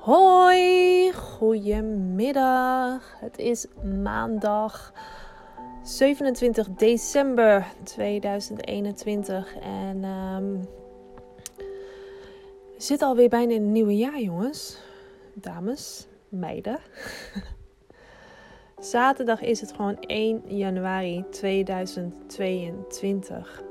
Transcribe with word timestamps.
Hoi, 0.00 1.12
goedemiddag. 1.12 3.16
Het 3.18 3.38
is 3.38 3.66
maandag 4.02 4.92
27 5.82 6.68
december 6.68 7.66
2021 7.82 9.56
en 9.56 10.04
um, 10.04 10.60
we 12.76 12.76
zitten 12.76 13.08
alweer 13.08 13.28
bijna 13.28 13.52
in 13.52 13.62
het 13.62 13.70
nieuwe 13.70 13.96
jaar, 13.96 14.20
jongens, 14.20 14.78
dames, 15.34 16.06
meiden. 16.28 16.78
Zaterdag 18.78 19.40
is 19.40 19.60
het 19.60 19.72
gewoon 19.72 20.00
1 20.00 20.42
januari 20.46 21.24
2022. 21.30 23.62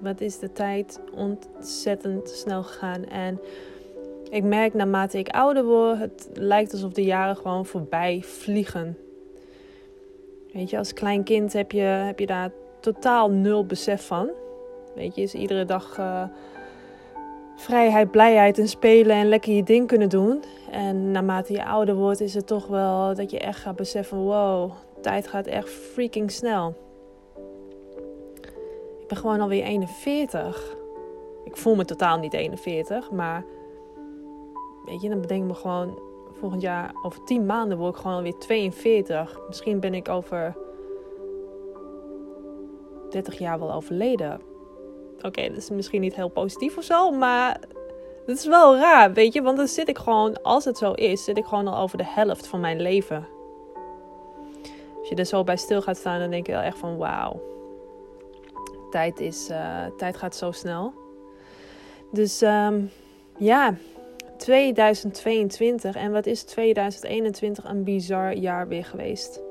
Wat 0.00 0.20
is 0.20 0.38
de 0.38 0.52
tijd 0.52 1.00
ontzettend 1.14 2.28
snel 2.28 2.62
gegaan 2.62 3.04
en 3.04 3.40
ik 4.30 4.42
merk 4.42 4.74
naarmate 4.74 5.18
ik 5.18 5.28
ouder 5.28 5.64
word, 5.64 5.98
het 5.98 6.28
lijkt 6.32 6.72
alsof 6.72 6.92
de 6.92 7.04
jaren 7.04 7.36
gewoon 7.36 7.66
voorbij 7.66 8.20
vliegen. 8.22 8.98
Weet 10.52 10.70
je, 10.70 10.78
als 10.78 10.92
klein 10.92 11.22
kind 11.24 11.52
heb 11.52 11.72
je, 11.72 11.80
heb 11.80 12.18
je 12.18 12.26
daar 12.26 12.50
totaal 12.80 13.30
nul 13.30 13.66
besef 13.66 14.06
van. 14.06 14.30
Weet 14.94 15.14
je, 15.14 15.22
is 15.22 15.34
iedere 15.34 15.64
dag 15.64 15.98
uh, 15.98 16.22
vrijheid, 17.56 18.10
blijheid 18.10 18.58
en 18.58 18.68
spelen 18.68 19.16
en 19.16 19.28
lekker 19.28 19.52
je 19.52 19.62
ding 19.62 19.86
kunnen 19.86 20.08
doen. 20.08 20.42
En 20.70 21.10
naarmate 21.10 21.52
je 21.52 21.64
ouder 21.64 21.94
wordt, 21.94 22.20
is 22.20 22.34
het 22.34 22.46
toch 22.46 22.66
wel 22.66 23.14
dat 23.14 23.30
je 23.30 23.38
echt 23.38 23.60
gaat 23.60 23.76
beseffen: 23.76 24.18
wow, 24.18 24.70
tijd 25.00 25.28
gaat 25.28 25.46
echt 25.46 25.68
freaking 25.68 26.30
snel. 26.30 26.74
Ik 29.00 29.08
ben 29.08 29.16
gewoon 29.16 29.40
alweer 29.40 29.64
41. 29.64 30.76
Ik 31.44 31.56
voel 31.56 31.76
me 31.76 31.84
totaal 31.84 32.18
niet 32.18 32.32
41, 32.32 33.10
maar 33.10 33.44
Weet 34.88 35.02
je, 35.02 35.08
dan 35.08 35.20
bedenk 35.20 35.42
ik 35.42 35.48
me 35.48 35.54
gewoon, 35.54 35.98
volgend 36.32 36.62
jaar, 36.62 36.94
over 37.02 37.24
10 37.24 37.46
maanden 37.46 37.78
word 37.78 37.94
ik 37.94 38.00
gewoon 38.00 38.16
alweer 38.16 38.38
42. 38.38 39.40
Misschien 39.46 39.80
ben 39.80 39.94
ik 39.94 40.08
over 40.08 40.56
30 43.10 43.38
jaar 43.38 43.58
wel 43.58 43.72
overleden. 43.72 44.40
Oké, 45.22 45.48
dat 45.48 45.56
is 45.56 45.70
misschien 45.70 46.00
niet 46.00 46.14
heel 46.14 46.28
positief 46.28 46.76
of 46.76 46.84
zo, 46.84 47.10
maar 47.10 47.60
dat 48.26 48.36
is 48.36 48.46
wel 48.46 48.76
raar, 48.76 49.12
weet 49.12 49.32
je. 49.32 49.42
Want 49.42 49.56
dan 49.56 49.68
zit 49.68 49.88
ik 49.88 49.98
gewoon, 49.98 50.42
als 50.42 50.64
het 50.64 50.78
zo 50.78 50.92
is, 50.92 51.24
zit 51.24 51.38
ik 51.38 51.44
gewoon 51.44 51.68
al 51.68 51.82
over 51.82 51.98
de 51.98 52.06
helft 52.06 52.46
van 52.46 52.60
mijn 52.60 52.80
leven. 52.80 53.26
Als 54.98 55.08
je 55.08 55.14
er 55.14 55.24
zo 55.24 55.44
bij 55.44 55.56
stil 55.56 55.82
gaat 55.82 55.96
staan, 55.96 56.20
dan 56.20 56.30
denk 56.30 56.46
je 56.46 56.52
wel 56.52 56.60
echt 56.60 56.78
van 56.78 56.96
wauw. 56.96 57.40
Tijd, 58.90 59.20
is, 59.20 59.50
uh, 59.50 59.84
tijd 59.96 60.16
gaat 60.16 60.36
zo 60.36 60.50
snel. 60.50 60.92
Dus 62.10 62.42
um, 62.42 62.90
ja, 63.36 63.74
2022. 64.48 65.96
En 65.96 66.12
wat 66.12 66.26
is 66.26 66.42
2021 66.42 67.64
een 67.64 67.84
bizar 67.84 68.34
jaar 68.34 68.68
weer 68.68 68.84
geweest? 68.84 69.42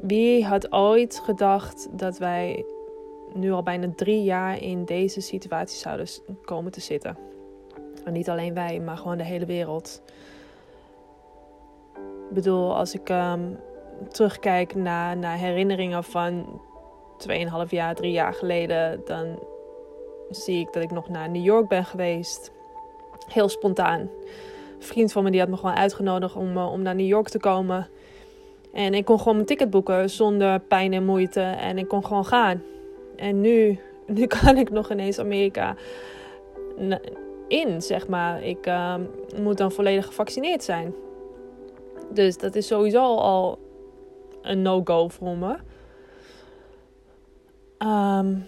Wie 0.00 0.44
had 0.44 0.72
ooit 0.72 1.20
gedacht 1.24 1.98
dat 1.98 2.18
wij 2.18 2.64
nu 3.34 3.52
al 3.52 3.62
bijna 3.62 3.92
drie 3.96 4.22
jaar 4.22 4.62
in 4.62 4.84
deze 4.84 5.20
situatie 5.20 5.78
zouden 5.78 6.06
komen 6.44 6.72
te 6.72 6.80
zitten? 6.80 7.16
En 8.04 8.12
niet 8.12 8.28
alleen 8.28 8.54
wij, 8.54 8.80
maar 8.80 8.96
gewoon 8.96 9.16
de 9.16 9.24
hele 9.24 9.46
wereld. 9.46 10.02
Ik 12.28 12.34
bedoel, 12.34 12.76
als 12.76 12.94
ik 12.94 13.08
um, 13.08 13.58
terugkijk 14.08 14.74
naar, 14.74 15.16
naar 15.16 15.36
herinneringen 15.36 16.04
van 16.04 16.60
2,5 17.28 17.68
jaar, 17.68 17.94
3 17.94 18.12
jaar 18.12 18.34
geleden, 18.34 19.00
dan 19.04 19.38
zie 20.30 20.60
ik 20.60 20.72
dat 20.72 20.82
ik 20.82 20.90
nog 20.90 21.08
naar 21.08 21.30
New 21.30 21.44
York 21.44 21.68
ben 21.68 21.84
geweest. 21.84 22.56
Heel 23.26 23.48
spontaan. 23.48 24.00
Een 24.00 24.08
vriend 24.78 25.12
van 25.12 25.24
me 25.24 25.30
die 25.30 25.40
had 25.40 25.48
me 25.48 25.56
gewoon 25.56 25.74
uitgenodigd 25.74 26.36
om, 26.36 26.56
uh, 26.56 26.72
om 26.72 26.82
naar 26.82 26.94
New 26.94 27.06
York 27.06 27.28
te 27.28 27.38
komen. 27.38 27.88
En 28.72 28.94
ik 28.94 29.04
kon 29.04 29.18
gewoon 29.18 29.34
mijn 29.34 29.46
ticket 29.46 29.70
boeken 29.70 30.10
zonder 30.10 30.60
pijn 30.60 30.92
en 30.92 31.04
moeite. 31.04 31.40
En 31.40 31.78
ik 31.78 31.88
kon 31.88 32.04
gewoon 32.04 32.26
gaan. 32.26 32.62
En 33.16 33.40
nu, 33.40 33.78
nu 34.06 34.26
kan 34.26 34.56
ik 34.56 34.70
nog 34.70 34.90
ineens 34.90 35.18
Amerika 35.18 35.76
in, 37.48 37.82
zeg 37.82 38.08
maar. 38.08 38.42
Ik 38.42 38.66
uh, 38.66 38.94
moet 39.42 39.58
dan 39.58 39.72
volledig 39.72 40.06
gevaccineerd 40.06 40.62
zijn. 40.62 40.94
Dus 42.12 42.38
dat 42.38 42.54
is 42.54 42.66
sowieso 42.66 43.16
al 43.16 43.58
een 44.42 44.62
no-go 44.62 45.08
voor 45.08 45.36
me. 45.36 45.56
Um, 47.78 48.46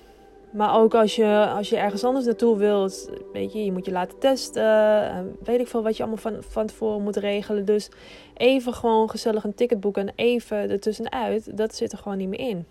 maar 0.53 0.77
ook 0.77 0.95
als 0.95 1.17
je, 1.17 1.53
als 1.57 1.69
je 1.69 1.77
ergens 1.77 2.05
anders 2.05 2.25
naartoe 2.25 2.57
wilt, 2.57 3.11
weet 3.33 3.53
je, 3.53 3.65
je 3.65 3.73
moet 3.73 3.85
je 3.85 3.93
laten 3.93 4.19
testen. 4.19 5.37
Weet 5.43 5.61
ik 5.61 5.67
veel 5.67 5.83
wat 5.83 5.97
je 5.97 6.03
allemaal 6.03 6.21
van, 6.21 6.43
van 6.43 6.67
tevoren 6.67 7.03
moet 7.03 7.17
regelen. 7.17 7.65
Dus 7.65 7.91
even 8.35 8.75
gewoon 8.75 9.11
gezellig 9.11 9.45
een 9.45 9.55
ticket 9.55 9.81
boeken 9.81 10.09
en 10.09 10.13
even 10.17 10.71
ertussenuit, 10.71 11.57
dat 11.57 11.75
zit 11.75 11.93
er 11.93 11.99
gewoon 11.99 12.19
niet 12.19 12.29
meer 12.29 12.41
in. 12.41 12.67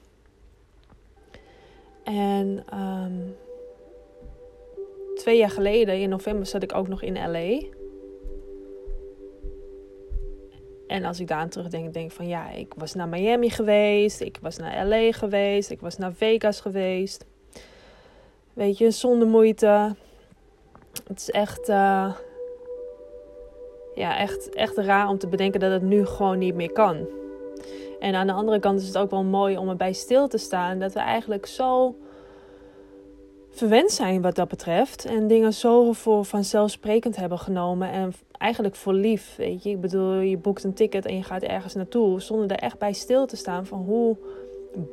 En 2.04 2.64
um, 2.74 3.36
twee 5.16 5.38
jaar 5.38 5.50
geleden, 5.50 6.00
in 6.00 6.10
november, 6.10 6.46
zat 6.46 6.64
ik 6.64 6.76
ook 6.76 6.88
nog 6.88 7.02
in 7.02 7.32
LA. 7.32 7.62
En 10.88 11.06
als 11.06 11.20
ik 11.20 11.28
daar 11.28 11.38
aan 11.38 11.50
terugdenk, 11.50 11.94
denk 11.94 12.06
ik 12.06 12.16
van 12.16 12.28
ja, 12.28 12.50
ik 12.50 12.74
was 12.78 12.94
naar 12.94 13.08
Miami 13.08 13.50
geweest, 13.50 14.22
ik 14.22 14.38
was 14.42 14.58
naar 14.58 14.88
LA 14.88 15.12
geweest, 15.12 15.70
ik 15.70 15.80
was 15.80 15.98
naar 15.98 16.14
Vegas 16.14 16.62
geweest. 16.62 17.26
Weet 18.60 18.78
je, 18.78 18.92
zonder 18.92 19.28
moeite. 19.28 19.96
Het 21.08 21.20
is 21.20 21.30
echt, 21.30 21.70
uh, 21.70 22.14
ja, 23.96 24.18
echt, 24.18 24.50
echt 24.50 24.78
raar 24.78 25.08
om 25.08 25.18
te 25.18 25.28
bedenken 25.28 25.60
dat 25.60 25.72
het 25.72 25.82
nu 25.82 26.06
gewoon 26.06 26.38
niet 26.38 26.56
meer 26.56 26.72
kan. 26.72 27.08
En 28.00 28.16
aan 28.16 28.28
de 28.28 28.34
andere 28.34 28.60
kant 28.60 28.82
is 28.82 28.88
het 28.88 28.98
ook 28.98 29.10
wel 29.10 29.24
mooi 29.24 29.58
om 29.58 29.70
erbij 29.70 29.94
stil 29.94 30.28
te 30.28 30.38
staan 30.38 30.80
dat 30.80 30.94
we 30.94 31.00
eigenlijk 31.00 31.46
zo 31.46 31.96
verwend 33.50 33.92
zijn 33.92 34.22
wat 34.22 34.36
dat 34.36 34.48
betreft. 34.48 35.06
En 35.06 35.28
dingen 35.28 35.54
zo 35.54 35.92
voor 35.92 36.26
vanzelfsprekend 36.26 37.16
hebben 37.16 37.40
genomen. 37.40 37.92
En 37.92 38.14
eigenlijk 38.32 38.76
voor 38.76 38.94
lief. 38.94 39.36
Weet 39.36 39.64
je, 39.64 39.70
ik 39.70 39.82
bedoel, 39.82 40.14
je 40.14 40.38
boekt 40.38 40.64
een 40.64 40.74
ticket 40.74 41.06
en 41.06 41.16
je 41.16 41.24
gaat 41.24 41.44
ergens 41.44 41.74
naartoe. 41.74 42.22
Zonder 42.22 42.52
er 42.52 42.64
echt 42.64 42.78
bij 42.78 42.94
stil 42.94 43.26
te 43.26 43.36
staan 43.36 43.66
van 43.66 43.80
hoe 43.80 44.18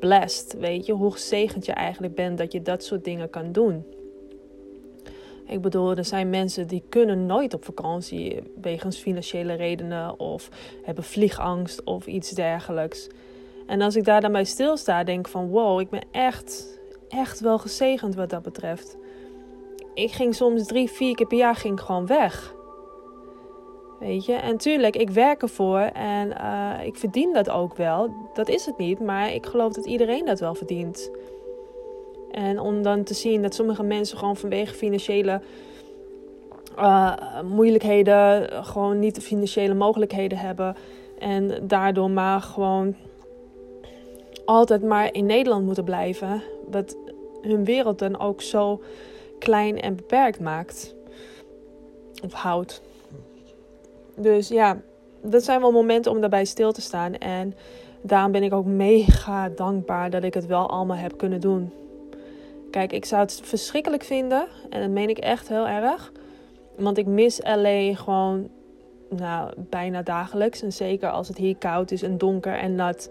blessed, 0.01 0.57
weet 0.59 0.87
je, 0.87 0.93
hoe 0.93 1.13
gezegend 1.13 1.67
je 1.67 1.73
eigenlijk 1.73 2.15
bent 2.15 2.39
dat 2.39 2.53
je 2.53 2.63
dat 2.63 2.85
soort 2.85 3.05
dingen 3.05 3.31
kan 3.31 3.53
doen. 3.53 3.85
Ik 5.47 5.61
bedoel, 5.61 5.97
er 5.97 6.05
zijn 6.05 6.31
mensen 6.31 6.67
die 6.67 6.83
kunnen 6.89 7.27
nooit 7.27 7.55
op 7.55 7.65
vakantie 7.65 8.43
wegens 8.61 8.99
financiële 8.99 9.55
redenen 9.55 10.21
of 10.21 10.49
hebben 10.83 11.05
vliegangst 11.05 11.85
of 11.85 12.07
iets 12.07 12.31
dergelijks. 12.31 13.09
En 13.67 13.81
als 13.81 13.97
ik 13.97 14.05
daar 14.05 14.21
dan 14.21 14.33
bij 14.33 14.45
stilsta, 14.45 15.05
denk 15.05 15.27
ik 15.27 15.33
van 15.33 15.49
wow, 15.49 15.81
ik 15.81 15.91
ben 15.91 16.05
echt, 16.11 16.79
echt 17.09 17.41
wel 17.41 17.59
gezegend 17.59 18.15
wat 18.15 18.31
dat 18.31 18.43
betreft. 18.43 18.97
Ik 19.95 20.13
ging 20.13 20.35
soms 20.35 20.67
drie, 20.67 20.91
vier 20.91 21.15
keer 21.15 21.27
per 21.27 21.39
jaar 21.39 21.57
ging 21.57 21.81
gewoon 21.81 22.07
weg. 22.07 22.56
Weet 23.99 24.25
je, 24.25 24.33
en 24.33 24.57
tuurlijk, 24.57 24.97
ik 24.97 25.11
werk 25.11 25.43
ervoor 25.43 25.81
en 25.81 26.29
uh, 26.29 26.87
ik 26.87 26.97
verdien 26.97 27.33
dat 27.33 27.51
ook 27.51 27.77
wel. 27.77 28.15
Dat 28.35 28.49
is 28.49 28.67
het 28.67 28.79
niet, 28.79 29.01
maar 29.01 29.33
ik 29.33 29.47
geloof 29.47 29.73
dat 29.73 29.87
iedereen 29.87 30.25
dat 30.25 30.41
wel 30.41 30.55
verdient. 30.55 31.11
En 32.31 32.61
om 32.61 32.83
dan 32.83 33.03
te 33.03 33.15
zien 33.15 33.43
dat 33.43 33.55
sommige 33.55 33.83
mensen 33.83 34.19
gewoon 34.19 34.37
vanwege 34.37 34.75
financiële 34.75 35.41
uh, 36.79 37.15
moeilijkheden, 37.43 38.49
gewoon 38.65 38.99
niet 38.99 39.15
de 39.15 39.21
financiële 39.21 39.75
mogelijkheden 39.75 40.39
hebben. 40.39 40.77
En 41.19 41.67
daardoor 41.69 42.11
maar 42.11 42.41
gewoon 42.41 42.95
altijd 44.45 44.83
maar 44.83 45.15
in 45.15 45.27
Nederland 45.27 45.65
moeten 45.65 45.85
blijven. 45.85 46.43
Wat 46.71 46.97
hun 47.41 47.65
wereld 47.65 47.99
dan 47.99 48.21
ook 48.21 48.43
zo 48.43 48.81
klein 49.39 49.81
en 49.81 49.97
beperkt 49.97 50.41
maakt. 50.41 50.95
Of 52.25 52.33
houdt. 52.33 52.83
Dus 54.17 54.49
ja, 54.49 54.81
dat 55.23 55.45
zijn 55.45 55.61
wel 55.61 55.73
momenten 55.73 56.13
om 56.13 56.21
daarbij 56.21 56.45
stil 56.45 56.73
te 56.73 56.81
staan. 56.81 57.15
En 57.15 57.55
daarom 58.01 58.33
ben 58.33 58.43
ik 58.43 58.53
ook 58.53 58.67
mega 58.67 59.49
dankbaar 59.49 60.11
dat 60.11 60.23
ik 60.23 60.35
het 60.35 60.47
wel 60.47 60.71
allemaal 60.71 60.97
heb 60.97 61.17
kunnen 61.19 61.41
doen. 61.41 61.73
Kijk, 62.71 62.93
ik 62.93 63.05
zou 63.05 63.23
het 63.23 63.41
verschrikkelijk 63.45 64.05
vinden. 64.05 64.47
En 64.71 64.81
dat 64.81 64.91
meen 64.91 65.09
ik 65.09 65.19
echt 65.19 65.49
heel 65.49 65.67
erg. 65.67 66.13
Want 66.77 66.99
ik 66.99 67.07
mis 67.07 67.41
LA 67.43 67.95
gewoon 67.95 68.49
nou, 69.11 69.53
bijna 69.57 70.03
dagelijks. 70.03 70.63
En 70.63 70.73
zeker 70.73 71.11
als 71.11 71.29
het 71.29 71.37
hier 71.37 71.57
koud 71.57 71.91
is 71.91 72.03
en 72.03 72.19
donker 72.19 72.55
en 72.55 72.75
nat. 72.75 73.11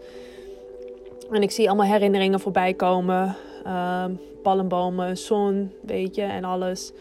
En 1.31 1.41
ik 1.41 1.51
zie 1.51 1.67
allemaal 1.67 1.91
herinneringen 1.91 2.39
voorbij 2.39 2.73
komen. 2.73 3.35
Uh, 3.65 4.05
palmbomen, 4.43 5.17
zon, 5.17 5.71
weet 5.81 6.15
je, 6.15 6.21
en 6.21 6.43
alles. 6.43 6.91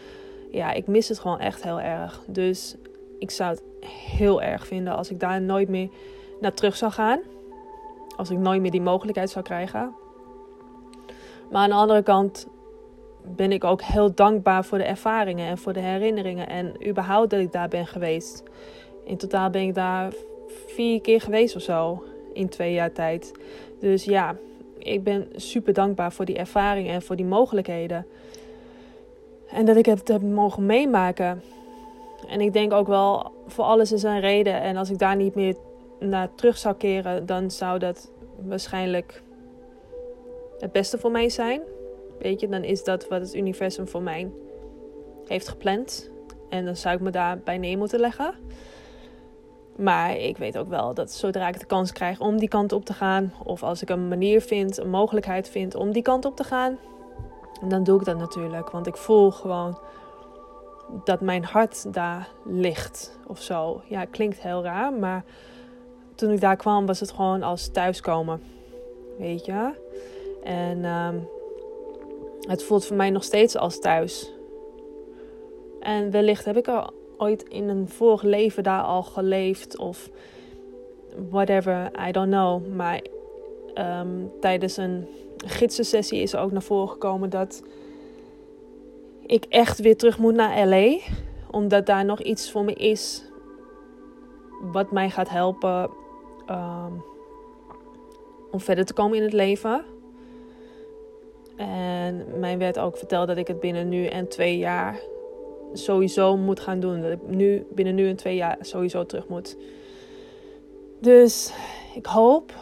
Ja, 0.50 0.72
ik 0.72 0.86
mis 0.86 1.08
het 1.08 1.18
gewoon 1.18 1.40
echt 1.40 1.62
heel 1.62 1.80
erg. 1.80 2.22
Dus 2.26 2.76
ik 3.24 3.30
zou 3.30 3.50
het 3.50 3.62
heel 3.86 4.42
erg 4.42 4.66
vinden 4.66 4.96
als 4.96 5.10
ik 5.10 5.20
daar 5.20 5.42
nooit 5.42 5.68
meer 5.68 5.88
naar 6.40 6.54
terug 6.54 6.76
zou 6.76 6.92
gaan. 6.92 7.20
Als 8.16 8.30
ik 8.30 8.38
nooit 8.38 8.60
meer 8.60 8.70
die 8.70 8.80
mogelijkheid 8.80 9.30
zou 9.30 9.44
krijgen. 9.44 9.94
Maar 11.50 11.62
aan 11.62 11.68
de 11.68 11.74
andere 11.74 12.02
kant 12.02 12.46
ben 13.22 13.52
ik 13.52 13.64
ook 13.64 13.82
heel 13.82 14.14
dankbaar 14.14 14.64
voor 14.64 14.78
de 14.78 14.84
ervaringen 14.84 15.46
en 15.46 15.58
voor 15.58 15.72
de 15.72 15.80
herinneringen. 15.80 16.48
En 16.48 16.86
überhaupt 16.88 17.30
dat 17.30 17.40
ik 17.40 17.52
daar 17.52 17.68
ben 17.68 17.86
geweest. 17.86 18.42
In 19.04 19.16
totaal 19.16 19.50
ben 19.50 19.62
ik 19.62 19.74
daar 19.74 20.12
vier 20.66 21.00
keer 21.00 21.20
geweest 21.20 21.56
of 21.56 21.62
zo 21.62 22.04
in 22.32 22.48
twee 22.48 22.72
jaar 22.72 22.92
tijd. 22.92 23.32
Dus 23.80 24.04
ja, 24.04 24.36
ik 24.78 25.04
ben 25.04 25.28
super 25.36 25.72
dankbaar 25.72 26.12
voor 26.12 26.24
die 26.24 26.36
ervaring 26.36 26.88
en 26.88 27.02
voor 27.02 27.16
die 27.16 27.26
mogelijkheden. 27.26 28.06
En 29.48 29.64
dat 29.64 29.76
ik 29.76 29.86
het 29.86 30.08
heb 30.08 30.22
mogen 30.22 30.66
meemaken. 30.66 31.42
En 32.28 32.40
ik 32.40 32.52
denk 32.52 32.72
ook 32.72 32.86
wel, 32.86 33.32
voor 33.46 33.64
alles 33.64 33.92
is 33.92 34.02
een 34.02 34.20
reden. 34.20 34.60
En 34.60 34.76
als 34.76 34.90
ik 34.90 34.98
daar 34.98 35.16
niet 35.16 35.34
meer 35.34 35.56
naar 35.98 36.34
terug 36.34 36.58
zou 36.58 36.74
keren, 36.74 37.26
dan 37.26 37.50
zou 37.50 37.78
dat 37.78 38.10
waarschijnlijk 38.42 39.22
het 40.58 40.72
beste 40.72 40.98
voor 40.98 41.10
mij 41.10 41.28
zijn. 41.28 41.60
Weet 42.18 42.40
je, 42.40 42.48
dan 42.48 42.62
is 42.62 42.84
dat 42.84 43.08
wat 43.08 43.20
het 43.20 43.34
universum 43.34 43.88
voor 43.88 44.02
mij 44.02 44.30
heeft 45.24 45.48
gepland. 45.48 46.10
En 46.48 46.64
dan 46.64 46.76
zou 46.76 46.94
ik 46.94 47.00
me 47.00 47.10
daarbij 47.10 47.58
neer 47.58 47.78
moeten 47.78 48.00
leggen. 48.00 48.34
Maar 49.76 50.16
ik 50.16 50.36
weet 50.36 50.58
ook 50.58 50.68
wel 50.68 50.94
dat 50.94 51.12
zodra 51.12 51.48
ik 51.48 51.60
de 51.60 51.66
kans 51.66 51.92
krijg 51.92 52.20
om 52.20 52.38
die 52.38 52.48
kant 52.48 52.72
op 52.72 52.84
te 52.84 52.92
gaan, 52.92 53.32
of 53.44 53.62
als 53.62 53.82
ik 53.82 53.88
een 53.88 54.08
manier 54.08 54.40
vind, 54.40 54.78
een 54.78 54.90
mogelijkheid 54.90 55.48
vind 55.48 55.74
om 55.74 55.92
die 55.92 56.02
kant 56.02 56.24
op 56.24 56.36
te 56.36 56.44
gaan, 56.44 56.78
dan 57.68 57.84
doe 57.84 57.98
ik 57.98 58.04
dat 58.04 58.18
natuurlijk. 58.18 58.70
Want 58.70 58.86
ik 58.86 58.96
voel 58.96 59.30
gewoon 59.30 59.78
dat 61.04 61.20
mijn 61.20 61.44
hart 61.44 61.92
daar 61.92 62.28
ligt 62.44 63.18
of 63.26 63.42
zo. 63.42 63.82
Ja, 63.88 64.04
klinkt 64.04 64.40
heel 64.40 64.62
raar, 64.62 64.92
maar 64.92 65.24
toen 66.14 66.30
ik 66.30 66.40
daar 66.40 66.56
kwam 66.56 66.86
was 66.86 67.00
het 67.00 67.10
gewoon 67.10 67.42
als 67.42 67.68
thuiskomen. 67.68 68.42
Weet 69.18 69.44
je? 69.44 69.70
En 70.44 70.84
ehm, 70.84 71.16
het 72.40 72.64
voelt 72.64 72.86
voor 72.86 72.96
mij 72.96 73.10
nog 73.10 73.24
steeds 73.24 73.56
als 73.56 73.78
thuis. 73.78 74.32
En 75.80 76.10
wellicht 76.10 76.44
heb 76.44 76.56
ik 76.56 76.66
er 76.66 76.90
ooit 77.16 77.42
in 77.42 77.68
een 77.68 77.88
vorig 77.88 78.22
leven 78.22 78.62
daar 78.62 78.82
al 78.82 79.02
geleefd 79.02 79.78
of 79.78 80.10
whatever, 81.30 81.90
I 82.08 82.12
don't 82.12 82.30
know. 82.30 82.74
Maar 82.74 83.02
ehm, 83.74 84.08
tijdens 84.40 84.76
een 84.76 85.08
gidsensessie 85.46 86.22
is 86.22 86.32
er 86.32 86.40
ook 86.40 86.52
naar 86.52 86.62
voren 86.62 86.88
gekomen 86.88 87.30
dat 87.30 87.62
ik 89.26 89.44
echt 89.44 89.78
weer 89.78 89.96
terug 89.96 90.18
moet 90.18 90.34
naar 90.34 90.66
LA. 90.66 90.98
Omdat 91.50 91.86
daar 91.86 92.04
nog 92.04 92.20
iets 92.20 92.50
voor 92.50 92.64
me 92.64 92.72
is 92.72 93.24
wat 94.72 94.90
mij 94.90 95.10
gaat 95.10 95.28
helpen 95.28 95.90
ehm, 96.46 96.92
om 98.50 98.60
verder 98.60 98.84
te 98.84 98.92
komen 98.92 99.16
in 99.16 99.22
het 99.22 99.32
leven. 99.32 99.84
En 101.56 102.38
mij 102.38 102.58
werd 102.58 102.78
ook 102.78 102.96
verteld 102.96 103.28
dat 103.28 103.36
ik 103.36 103.46
het 103.46 103.60
binnen 103.60 103.88
nu 103.88 104.06
en 104.06 104.28
twee 104.28 104.58
jaar 104.58 105.00
sowieso 105.72 106.36
moet 106.36 106.60
gaan 106.60 106.80
doen. 106.80 107.02
Dat 107.02 107.10
ik 107.10 107.26
nu, 107.26 107.66
binnen 107.70 107.94
nu 107.94 108.08
en 108.08 108.16
twee 108.16 108.36
jaar 108.36 108.56
sowieso 108.60 109.06
terug 109.06 109.28
moet. 109.28 109.56
Dus 111.00 111.52
ik 111.94 112.06
hoop, 112.06 112.52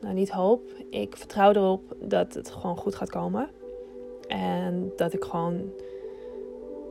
nou 0.00 0.14
niet 0.14 0.30
hoop, 0.30 0.62
ik 0.90 1.16
vertrouw 1.16 1.52
erop 1.52 1.96
dat 2.00 2.34
het 2.34 2.50
gewoon 2.50 2.76
goed 2.76 2.94
gaat 2.94 3.10
komen. 3.10 3.50
En 4.28 4.92
dat 4.96 5.12
ik 5.12 5.24
gewoon 5.24 5.72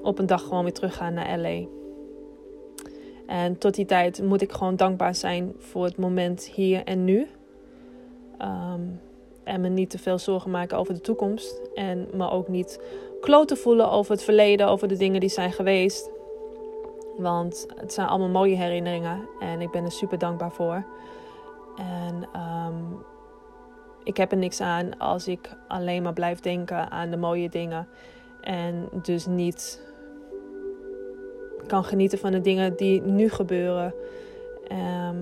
op 0.03 0.19
een 0.19 0.25
dag 0.25 0.43
gewoon 0.43 0.63
weer 0.63 0.73
terug 0.73 0.95
ga 0.95 1.09
naar 1.09 1.39
LA. 1.39 1.65
En 3.27 3.57
tot 3.57 3.75
die 3.75 3.85
tijd 3.85 4.23
moet 4.23 4.41
ik 4.41 4.51
gewoon 4.51 4.75
dankbaar 4.75 5.15
zijn 5.15 5.53
voor 5.57 5.83
het 5.83 5.97
moment 5.97 6.45
hier 6.45 6.83
en 6.83 7.03
nu. 7.03 7.27
Ehm, 8.37 8.81
en 9.43 9.61
me 9.61 9.69
niet 9.69 9.89
te 9.89 9.97
veel 9.97 10.19
zorgen 10.19 10.51
maken 10.51 10.77
over 10.77 10.93
de 10.93 11.01
toekomst. 11.01 11.61
En 11.73 12.07
me 12.13 12.29
ook 12.29 12.47
niet 12.47 12.79
kloten 13.21 13.57
voelen 13.57 13.91
over 13.91 14.11
het 14.11 14.23
verleden, 14.23 14.67
over 14.67 14.87
de 14.87 14.97
dingen 14.97 15.19
die 15.19 15.29
zijn 15.29 15.51
geweest. 15.51 16.09
Want 17.17 17.67
het 17.75 17.93
zijn 17.93 18.07
allemaal 18.07 18.29
mooie 18.29 18.55
herinneringen 18.55 19.29
en 19.39 19.61
ik 19.61 19.71
ben 19.71 19.83
er 19.83 19.91
super 19.91 20.17
dankbaar 20.17 20.51
voor. 20.51 20.85
En 21.75 22.27
ehm, 22.33 22.73
ik 24.03 24.17
heb 24.17 24.31
er 24.31 24.37
niks 24.37 24.61
aan 24.61 24.97
als 24.97 25.27
ik 25.27 25.55
alleen 25.67 26.03
maar 26.03 26.13
blijf 26.13 26.39
denken 26.39 26.91
aan 26.91 27.09
de 27.09 27.17
mooie 27.17 27.49
dingen. 27.49 27.87
En 28.41 28.89
dus 29.01 29.25
niet 29.25 29.92
kan 31.67 31.83
genieten 31.83 32.17
van 32.17 32.31
de 32.31 32.41
dingen 32.41 32.75
die 32.75 33.01
nu 33.01 33.29
gebeuren. 33.29 33.93
Ehm, 34.67 35.15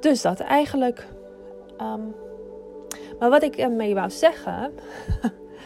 dus 0.00 0.22
dat 0.22 0.40
eigenlijk. 0.40 1.06
Ehm, 1.76 2.00
maar 3.18 3.30
wat 3.30 3.42
ik 3.42 3.56
ermee 3.56 3.94
wou 3.94 4.10
zeggen. 4.10 4.72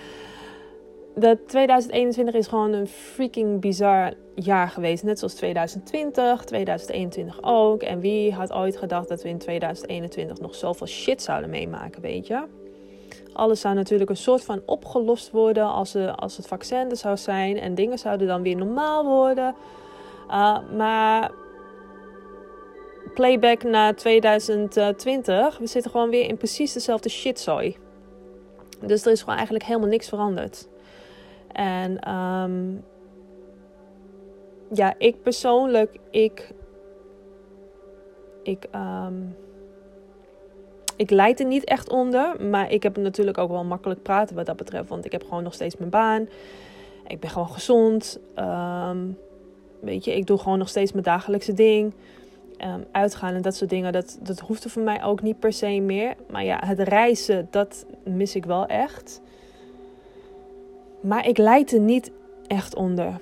dat 1.14 1.38
2021 1.46 2.34
is 2.34 2.46
gewoon 2.46 2.72
een 2.72 2.86
freaking 2.86 3.60
bizar 3.60 4.12
jaar 4.34 4.68
geweest. 4.68 5.04
Net 5.04 5.18
zoals 5.18 5.34
2020, 5.34 6.44
2021 6.44 7.42
ook. 7.42 7.82
En 7.82 8.00
wie 8.00 8.32
had 8.32 8.52
ooit 8.52 8.76
gedacht 8.76 9.08
dat 9.08 9.22
we 9.22 9.28
in 9.28 9.38
2021 9.38 10.40
nog 10.40 10.54
zoveel 10.54 10.86
shit 10.86 11.22
zouden 11.22 11.50
meemaken, 11.50 12.02
weet 12.02 12.26
je? 12.26 12.44
Alles 13.36 13.60
zou 13.60 13.74
natuurlijk 13.74 14.10
een 14.10 14.16
soort 14.16 14.44
van 14.44 14.62
opgelost 14.66 15.30
worden 15.30 15.64
als, 15.64 15.94
er, 15.94 16.14
als 16.14 16.36
het 16.36 16.46
vaccin 16.46 16.90
er 16.90 16.96
zou 16.96 17.16
zijn. 17.16 17.58
En 17.60 17.74
dingen 17.74 17.98
zouden 17.98 18.26
dan 18.26 18.42
weer 18.42 18.56
normaal 18.56 19.04
worden. 19.04 19.54
Uh, 20.28 20.58
maar 20.76 21.30
playback 23.14 23.62
naar 23.62 23.94
2020. 23.94 25.58
We 25.58 25.66
zitten 25.66 25.90
gewoon 25.90 26.10
weer 26.10 26.28
in 26.28 26.36
precies 26.36 26.72
dezelfde 26.72 27.08
shitzooi. 27.08 27.76
Dus 28.80 29.04
er 29.04 29.12
is 29.12 29.20
gewoon 29.20 29.34
eigenlijk 29.34 29.64
helemaal 29.64 29.88
niks 29.88 30.08
veranderd. 30.08 30.68
En 31.52 32.14
um, 32.14 32.84
ja, 34.72 34.94
ik 34.98 35.22
persoonlijk, 35.22 35.96
ik. 36.10 36.52
Ik. 38.42 38.66
Um, 38.74 39.36
ik 40.96 41.10
leid 41.10 41.40
er 41.40 41.46
niet 41.46 41.64
echt 41.64 41.90
onder. 41.90 42.46
Maar 42.48 42.70
ik 42.70 42.82
heb 42.82 42.96
natuurlijk 42.96 43.38
ook 43.38 43.50
wel 43.50 43.64
makkelijk 43.64 44.02
praten 44.02 44.36
wat 44.36 44.46
dat 44.46 44.56
betreft. 44.56 44.88
Want 44.88 45.04
ik 45.04 45.12
heb 45.12 45.22
gewoon 45.22 45.42
nog 45.42 45.54
steeds 45.54 45.76
mijn 45.76 45.90
baan. 45.90 46.28
Ik 47.06 47.20
ben 47.20 47.30
gewoon 47.30 47.48
gezond. 47.48 48.18
Um, 48.38 49.18
weet 49.80 50.04
je, 50.04 50.16
ik 50.16 50.26
doe 50.26 50.38
gewoon 50.38 50.58
nog 50.58 50.68
steeds 50.68 50.92
mijn 50.92 51.04
dagelijkse 51.04 51.52
ding. 51.52 51.94
Um, 52.64 52.84
uitgaan 52.92 53.34
en 53.34 53.42
dat 53.42 53.56
soort 53.56 53.70
dingen, 53.70 53.92
dat, 53.92 54.18
dat 54.22 54.40
hoefde 54.40 54.68
voor 54.68 54.82
mij 54.82 55.04
ook 55.04 55.22
niet 55.22 55.38
per 55.38 55.52
se 55.52 55.80
meer. 55.80 56.14
Maar 56.30 56.44
ja, 56.44 56.60
het 56.64 56.78
reizen, 56.78 57.48
dat 57.50 57.86
mis 58.04 58.34
ik 58.34 58.44
wel 58.44 58.66
echt. 58.66 59.20
Maar 61.00 61.28
ik 61.28 61.38
leid 61.38 61.72
er 61.72 61.80
niet 61.80 62.10
echt 62.46 62.74
onder. 62.74 63.20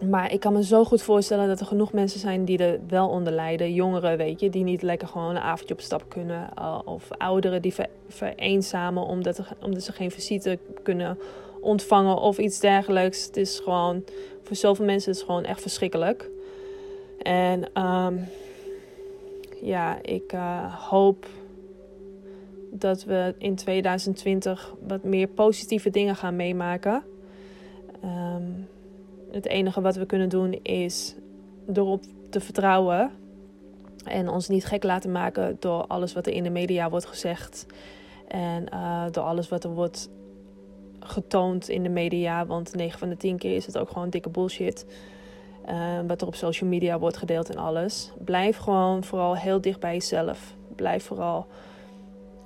Maar 0.00 0.32
ik 0.32 0.40
kan 0.40 0.52
me 0.52 0.64
zo 0.64 0.84
goed 0.84 1.02
voorstellen 1.02 1.48
dat 1.48 1.60
er 1.60 1.66
genoeg 1.66 1.92
mensen 1.92 2.20
zijn 2.20 2.44
die 2.44 2.58
er 2.58 2.80
wel 2.88 3.08
onder 3.08 3.32
lijden. 3.32 3.74
Jongeren, 3.74 4.16
weet 4.16 4.40
je, 4.40 4.50
die 4.50 4.64
niet 4.64 4.82
lekker 4.82 5.08
gewoon 5.08 5.30
een 5.30 5.42
avondje 5.42 5.74
op 5.74 5.80
stap 5.80 6.04
kunnen. 6.08 6.48
Uh, 6.58 6.78
of 6.84 7.08
ouderen 7.10 7.62
die 7.62 7.74
ver, 7.74 7.88
vereenzamen 8.08 9.02
omdat, 9.02 9.40
ze 9.78 9.92
geen 9.92 10.10
visite 10.10 10.58
kunnen 10.82 11.18
ontvangen 11.60 12.16
of 12.16 12.38
iets 12.38 12.60
dergelijks. 12.60 13.26
Het 13.26 13.36
is 13.36 13.60
gewoon, 13.64 14.04
voor 14.42 14.56
zoveel 14.56 14.84
mensen 14.84 15.12
is 15.12 15.22
gewoon 15.22 15.44
echt 15.44 15.60
verschrikkelijk. 15.60 16.30
En 17.22 17.82
um, 17.84 18.28
ja, 19.62 19.98
ik 20.02 20.32
uh, 20.32 20.74
hoop 20.88 21.26
dat 22.70 23.04
we 23.04 23.34
in 23.38 23.54
2020 23.54 24.74
wat 24.86 25.04
meer 25.04 25.28
positieve 25.28 25.90
dingen 25.90 26.16
gaan 26.16 26.36
meemaken. 26.36 27.02
Het 29.34 29.46
enige 29.46 29.80
wat 29.80 29.96
we 29.96 30.06
kunnen 30.06 30.28
doen 30.28 30.52
is 30.62 31.14
erop 31.72 32.02
te 32.30 32.40
vertrouwen 32.40 33.10
en 34.04 34.28
ons 34.28 34.48
niet 34.48 34.64
gek 34.64 34.82
laten 34.82 35.12
maken 35.12 35.56
door 35.60 35.86
alles 35.86 36.12
wat 36.12 36.26
er 36.26 36.32
in 36.32 36.42
de 36.42 36.50
media 36.50 36.90
wordt 36.90 37.06
gezegd 37.06 37.66
en 38.28 38.66
uh, 38.72 39.04
door 39.10 39.24
alles 39.24 39.48
wat 39.48 39.64
er 39.64 39.70
wordt 39.70 40.10
getoond 41.00 41.68
in 41.68 41.82
de 41.82 41.88
media. 41.88 42.46
Want 42.46 42.74
9 42.74 42.98
van 42.98 43.08
de 43.08 43.16
10 43.16 43.38
keer 43.38 43.54
is 43.54 43.66
het 43.66 43.78
ook 43.78 43.90
gewoon 43.90 44.10
dikke 44.10 44.28
bullshit. 44.28 44.86
Uh, 45.68 45.98
wat 46.06 46.20
er 46.20 46.26
op 46.26 46.34
social 46.34 46.70
media 46.70 46.98
wordt 46.98 47.16
gedeeld 47.16 47.50
en 47.50 47.56
alles. 47.56 48.12
Blijf 48.24 48.56
gewoon 48.56 49.04
vooral 49.04 49.36
heel 49.36 49.60
dicht 49.60 49.80
bij 49.80 49.92
jezelf. 49.92 50.54
Blijf 50.76 51.04
vooral 51.04 51.46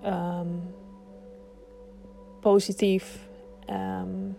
um, 0.05 0.75
positief. 2.41 3.29
Um, 3.71 4.37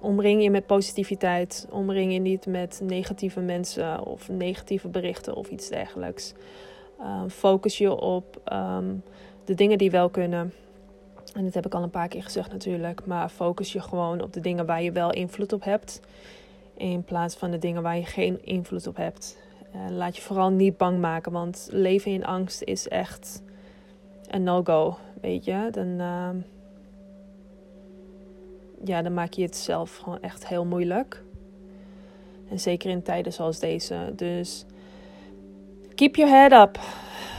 omring 0.00 0.42
je 0.42 0.50
met 0.50 0.66
positiviteit. 0.66 1.66
Omring 1.70 2.12
je 2.12 2.18
niet 2.18 2.46
met 2.46 2.80
negatieve 2.84 3.40
mensen 3.40 4.04
of 4.04 4.28
negatieve 4.28 4.88
berichten 4.88 5.34
of 5.34 5.48
iets 5.48 5.68
dergelijks. 5.68 6.32
Um, 7.00 7.30
focus 7.30 7.78
je 7.78 8.00
op 8.00 8.40
de 9.44 9.54
dingen 9.54 9.78
die 9.78 9.90
wel 9.90 10.08
kunnen. 10.08 10.52
En 11.34 11.44
dat 11.44 11.54
heb 11.54 11.66
ik 11.66 11.74
al 11.74 11.82
een 11.82 11.90
paar 11.90 12.08
keer 12.08 12.22
gezegd 12.22 12.52
natuurlijk. 12.52 13.06
Maar 13.06 13.28
focus 13.28 13.72
je 13.72 13.80
gewoon 13.80 14.22
op 14.22 14.32
de 14.32 14.40
dingen 14.40 14.66
waar 14.66 14.82
je 14.82 14.92
wel 14.92 15.12
invloed 15.12 15.52
op 15.52 15.64
hebt. 15.64 16.00
In 16.76 17.04
plaats 17.04 17.34
van 17.34 17.50
de 17.50 17.58
dingen 17.58 17.82
waar 17.82 17.96
je 17.96 18.04
geen 18.04 18.44
invloed 18.44 18.86
op 18.86 18.96
hebt. 18.96 19.36
Uh, 19.74 19.96
laat 19.96 20.16
je 20.16 20.22
vooral 20.22 20.50
niet 20.50 20.76
bang 20.76 21.00
maken, 21.00 21.32
want 21.32 21.68
leven 21.70 22.12
in 22.12 22.24
angst 22.24 22.62
is 22.62 22.88
echt 22.88 23.42
een 24.30 24.42
no-go. 24.42 24.96
Weet 25.20 25.44
je, 25.44 25.68
dan, 25.70 25.86
uh, 25.86 26.28
ja, 28.84 29.02
dan 29.02 29.14
maak 29.14 29.32
je 29.32 29.42
het 29.42 29.56
zelf 29.56 29.96
gewoon 29.96 30.20
echt 30.20 30.48
heel 30.48 30.64
moeilijk. 30.64 31.22
En 32.48 32.60
zeker 32.60 32.90
in 32.90 33.02
tijden 33.02 33.32
zoals 33.32 33.58
deze. 33.58 34.12
Dus 34.16 34.64
keep 35.94 36.16
your 36.16 36.32
head 36.32 36.68
up. 36.68 36.80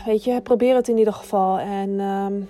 Weet 0.06 0.24
je, 0.24 0.41
probeer 0.41 0.75
het 0.75 0.88
in 0.88 0.98
ieder 0.98 1.13
geval. 1.13 1.60
En 1.60 2.00
ehm, 2.00 2.41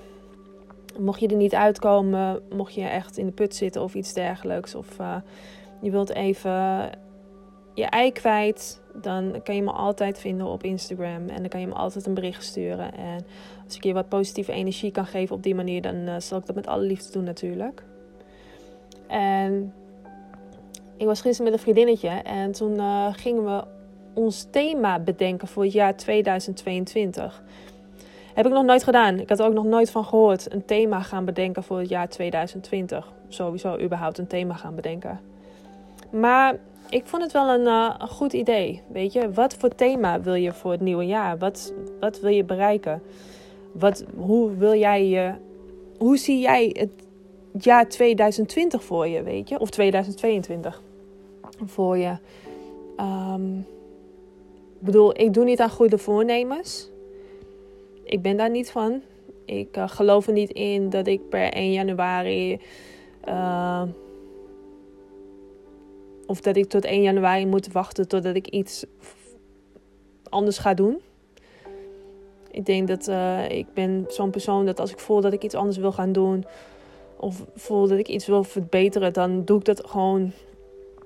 mocht 1.00 1.20
je 1.20 1.28
er 1.28 1.36
niet 1.36 1.56
uitkomen, 1.56 2.42
mocht 2.56 2.74
je 2.74 2.82
echt 2.82 3.18
in 3.18 3.26
de 3.26 3.32
put 3.32 3.56
zitten 3.56 3.82
of 3.82 3.96
iets 3.96 4.14
dergelijks. 4.14 4.76
Of 4.76 5.00
uh, 5.00 5.16
je 5.82 5.92
wilt 5.92 6.14
even 6.14 6.90
je 7.74 7.86
ei 7.86 8.12
kwijt, 8.12 8.82
dan 9.02 9.40
kan 9.44 9.56
je 9.56 9.64
me 9.64 9.72
altijd 9.72 10.20
vinden 10.20 10.48
op 10.48 10.64
Instagram. 10.64 11.30
En 11.30 11.38
dan 11.38 11.48
kan 11.48 11.60
je 11.60 11.68
me 11.68 11.74
altijd 11.74 12.06
een 12.06 12.14
bericht 12.14 12.44
sturen. 12.44 12.94
En 12.94 13.26
als 13.66 13.76
ik 13.76 13.84
je 13.84 13.94
wat 13.94 14.10
positieve 14.10 14.52
energie 14.52 14.92
kan 14.92 15.06
geven 15.06 15.36
op 15.36 15.44
die 15.44 15.56
manier, 15.56 15.82
dan 15.82 15.96
uh, 15.96 16.16
zal 16.18 16.38
ik 16.38 16.46
dat 16.46 16.56
met 16.56 16.68
alle 16.68 16.84
liefde 16.84 17.12
doen 17.12 17.24
natuurlijk. 17.24 17.84
En 19.08 19.74
ik 20.98 21.06
was 21.06 21.22
gisteren 21.22 21.52
met 21.52 21.54
een 21.54 21.66
vriendinnetje 21.66 22.10
en 22.10 22.52
toen 22.52 22.74
uh, 22.74 23.08
gingen 23.12 23.46
we 23.46 23.64
ons 24.14 24.48
thema 24.52 25.00
bedenken 25.00 25.48
voor 25.48 25.64
het 25.64 25.74
jaar 25.74 25.96
2022. 25.96 27.44
Heb 28.34 28.46
ik 28.46 28.52
nog 28.52 28.66
nooit 28.66 28.84
gedaan. 28.84 29.20
Ik 29.20 29.30
had 29.30 29.40
er 29.40 29.46
ook 29.46 29.54
nog 29.54 29.66
nooit 29.66 29.92
van 29.92 30.06
gehoord. 30.06 30.54
Een 30.54 30.66
thema 30.66 31.02
gaan 31.02 31.26
bedenken 31.26 31.64
voor 31.64 31.80
het 31.80 31.90
jaar 31.90 32.10
2020. 32.10 33.14
Sowieso 33.28 33.80
überhaupt 33.80 34.18
een 34.18 34.28
thema 34.28 34.54
gaan 34.54 34.76
bedenken. 34.76 35.20
Maar 36.10 36.56
ik 36.90 37.06
vond 37.06 37.24
het 37.24 37.32
wel 37.32 37.50
een, 37.50 37.66
uh, 37.66 37.96
een, 37.98 38.08
goed 38.08 38.34
idee. 38.34 38.82
Weet 38.88 39.14
je, 39.14 39.32
wat 39.32 39.56
voor 39.56 39.70
thema 39.70 40.22
wil 40.22 40.34
je 40.34 40.54
voor 40.54 40.72
het 40.72 40.82
nieuwe 40.82 41.06
jaar? 41.06 41.38
Wat, 41.38 41.74
wat 42.00 42.20
wil 42.20 42.32
je 42.32 42.44
bereiken? 42.44 43.02
Wat, 43.72 44.06
hoe 44.16 44.56
wil 44.56 44.76
jij 44.76 45.08
je. 45.08 45.32
Hoe 45.98 46.18
zie 46.18 46.40
jij 46.40 46.76
het 46.78 46.92
jaar 47.64 47.90
2020 47.90 48.84
voor 48.84 49.08
je, 49.08 49.24
weet 49.24 49.50
je? 49.50 49.60
Of 49.60 49.70
2022 49.70 50.82
voor 51.66 51.98
je. 51.98 52.18
Um, 53.00 53.60
ik 54.80 54.86
bedoel, 54.86 55.20
ik 55.20 55.34
doe 55.34 55.44
niet 55.44 55.60
aan 55.60 55.70
goede 55.70 55.98
voornemens. 55.98 56.90
Ik 58.04 58.22
ben 58.22 58.38
daar 58.38 58.50
niet 58.50 58.72
van. 58.72 59.02
Ik 59.46 59.78
uh, 59.78 59.90
geloof 59.90 60.28
er 60.28 60.34
niet 60.34 60.52
in 60.52 60.90
dat 60.90 61.08
ik 61.08 61.30
per 61.30 61.54
1 61.54 61.72
januari. 61.72 62.62
Uh, 63.28 63.84
of 66.26 66.42
dat 66.42 66.56
ik 66.56 66.70
tot 66.70 66.86
1 66.86 67.02
januari 67.02 67.46
moet 67.46 67.72
wachten 67.72 68.08
totdat 68.08 68.36
ik 68.36 68.48
iets 68.48 68.86
anders 70.30 70.58
ga 70.58 70.74
doen. 70.74 71.00
Ik 72.52 72.66
denk 72.66 72.88
dat 72.88 73.08
uh, 73.08 73.50
ik 73.50 73.74
ben 73.74 74.06
zo'n 74.08 74.30
persoon 74.30 74.66
dat 74.66 74.80
als 74.80 74.92
ik 74.92 75.00
voel 75.00 75.22
dat 75.22 75.34
ik 75.34 75.44
iets 75.44 75.56
anders 75.56 75.78
wil 75.78 75.92
gaan 75.92 76.12
doen. 76.12 76.46
Of 77.20 77.46
voel 77.56 77.88
dat 77.88 77.98
ik 77.98 78.08
iets 78.08 78.28
wil 78.28 78.44
verbeteren, 78.44 79.14
dan 79.14 79.46
doe 79.46 79.60
ik 79.60 79.66
dat 79.66 79.88
gewoon 79.88 80.32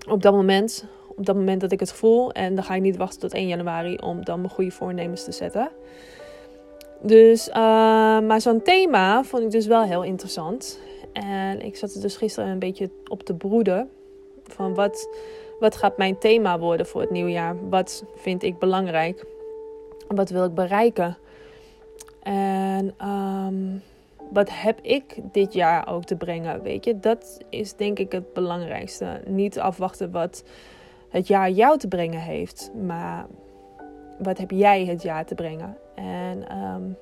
op 0.10 0.22
dat 0.22 0.34
moment 0.34 0.86
op 1.16 1.26
dat 1.26 1.36
moment 1.36 1.62
dat 1.62 1.72
ik 1.72 1.80
het 1.80 1.92
voel. 1.92 2.32
En 2.32 2.56
dan 2.56 2.64
ga 2.64 2.76
ik 2.76 2.82
niet 2.82 2.98
wachten 2.98 3.20
tot 3.20 3.34
1 3.34 3.48
januari 3.48 3.96
om 3.96 4.26
dan 4.26 4.40
mijn 4.40 4.54
goede 4.54 4.72
voornemens 4.72 5.24
te 5.24 5.32
zetten. 5.32 5.70
Dus, 7.02 7.48
uh, 7.48 7.56
maar 8.20 8.42
zo'n 8.42 8.62
thema 8.62 9.24
vond 9.24 9.44
ik 9.44 9.52
dus 9.52 9.68
wel 9.68 9.84
heel 9.84 10.04
interessant. 10.04 10.80
En 11.14 11.62
ik 11.62 11.76
zat 11.76 11.94
er 11.94 12.02
dus 12.02 12.18
gisteren 12.18 12.50
een 12.50 12.60
beetje 12.60 12.90
op 13.08 13.24
te 13.24 13.34
broeden. 13.34 13.90
Van 14.44 14.74
wat, 14.74 15.10
wat 15.60 15.76
gaat 15.76 15.98
mijn 15.98 16.18
thema 16.18 16.60
worden 16.60 16.86
voor 16.86 17.02
het 17.02 17.12
nieuwjaar? 17.12 17.70
Wat 17.70 18.04
vind 18.16 18.44
ik 18.44 18.60
belangrijk? 18.60 19.26
Wat 20.08 20.30
wil 20.30 20.44
ik 20.44 20.54
bereiken? 20.54 21.18
En 22.24 22.94
um, 23.08 23.82
wat 24.32 24.50
heb 24.52 24.80
ik 24.82 25.18
dit 25.32 25.54
jaar 25.54 25.88
ook 25.88 26.04
te 26.04 26.16
brengen? 26.16 26.62
Weet 26.62 26.86
je, 26.86 27.00
dat 27.00 27.40
is 27.50 27.74
denk 27.76 28.00
ik 28.00 28.12
het 28.12 28.34
belangrijkste. 28.34 29.22
Niet 29.26 29.60
afwachten 29.60 30.12
wat 30.12 30.44
het 31.10 31.28
jaar 31.28 31.50
jou 31.50 31.78
te 31.78 31.88
brengen 31.88 32.20
heeft. 32.20 32.72
Maar 32.86 33.26
wat 34.20 34.38
heb 34.38 34.52
jij 34.52 34.86
het 34.86 35.02
jaar 35.02 35.26
te 35.26 35.36
brengen? 35.36 35.78
En 35.96 36.58
um, 36.58 36.98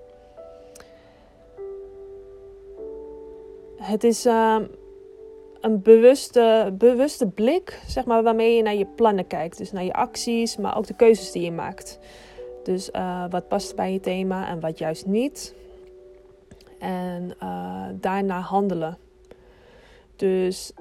het 3.78 4.04
is 4.04 4.26
um, 4.26 4.68
een 5.62 5.82
bewuste, 5.82 6.74
bewuste 6.74 7.28
blik, 7.28 7.82
zeg 7.88 8.06
maar, 8.06 8.24
waarmee 8.24 8.56
je 8.56 8.64
naar 8.64 8.76
je 8.76 8.88
plannen 8.96 9.28
kijkt. 9.28 9.58
Dus 9.58 9.72
naar 9.72 9.84
je 9.84 9.94
acties, 9.94 10.58
maar 10.58 10.78
ook 10.78 10.88
de 10.88 10.96
keuzes 10.96 11.32
die 11.32 11.44
je 11.44 11.52
maakt. 11.52 12.00
Dus 12.64 12.90
uh, 12.96 13.26
wat 13.30 13.48
past 13.48 13.76
bij 13.76 13.94
je 13.94 14.00
thema 14.00 14.48
en 14.48 14.60
wat 14.60 14.78
juist 14.78 15.06
niet. 15.06 15.58
En 16.80 17.32
uh, 17.44 17.86
daarna 17.94 18.40
handelen. 18.40 18.98
Dus 20.16 20.74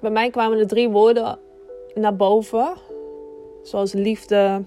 bij 0.00 0.10
mij 0.10 0.30
kwamen 0.30 0.58
er 0.58 0.66
drie 0.66 0.88
woorden 0.88 1.38
naar 1.94 2.16
boven. 2.16 2.72
Zoals 3.62 3.92
liefde, 3.92 4.62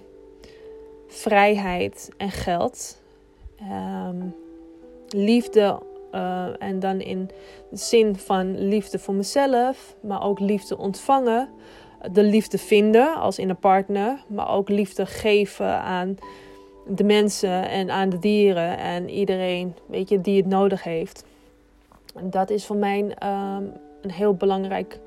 vrijheid 1.08 2.10
en 2.18 2.32
geld. 2.32 3.02
Um, 3.72 4.36
liefde 5.10 5.80
uh, 6.12 6.62
en 6.62 6.80
dan 6.80 7.02
in 7.02 7.30
de 7.70 7.78
zin 7.78 8.16
van 8.16 8.68
liefde 8.68 9.00
voor 9.00 9.14
mezelf, 9.14 9.96
maar 10.02 10.24
ook 10.24 10.40
liefde 10.40 10.78
ontvangen. 10.78 11.50
De 12.12 12.24
liefde 12.24 12.58
vinden 12.58 13.16
als 13.16 13.40
in 13.40 13.50
een 13.50 13.58
partner, 13.58 14.24
maar 14.28 14.50
ook 14.50 14.70
liefde 14.70 15.06
geven 15.06 15.82
aan 15.82 16.18
de 16.88 17.04
mensen 17.04 17.70
en 17.70 17.90
aan 17.90 18.10
de 18.10 18.20
dieren 18.20 18.78
en 18.78 19.10
iedereen 19.10 19.76
weet 19.86 20.10
je, 20.10 20.22
die 20.22 20.38
het 20.38 20.46
nodig 20.46 20.84
heeft. 20.84 21.26
En 22.16 22.30
dat 22.30 22.50
is 22.50 22.66
voor 22.66 22.76
mij 22.76 23.00
um, 23.00 23.72
een 24.02 24.12
heel 24.12 24.34
belangrijk 24.34 25.00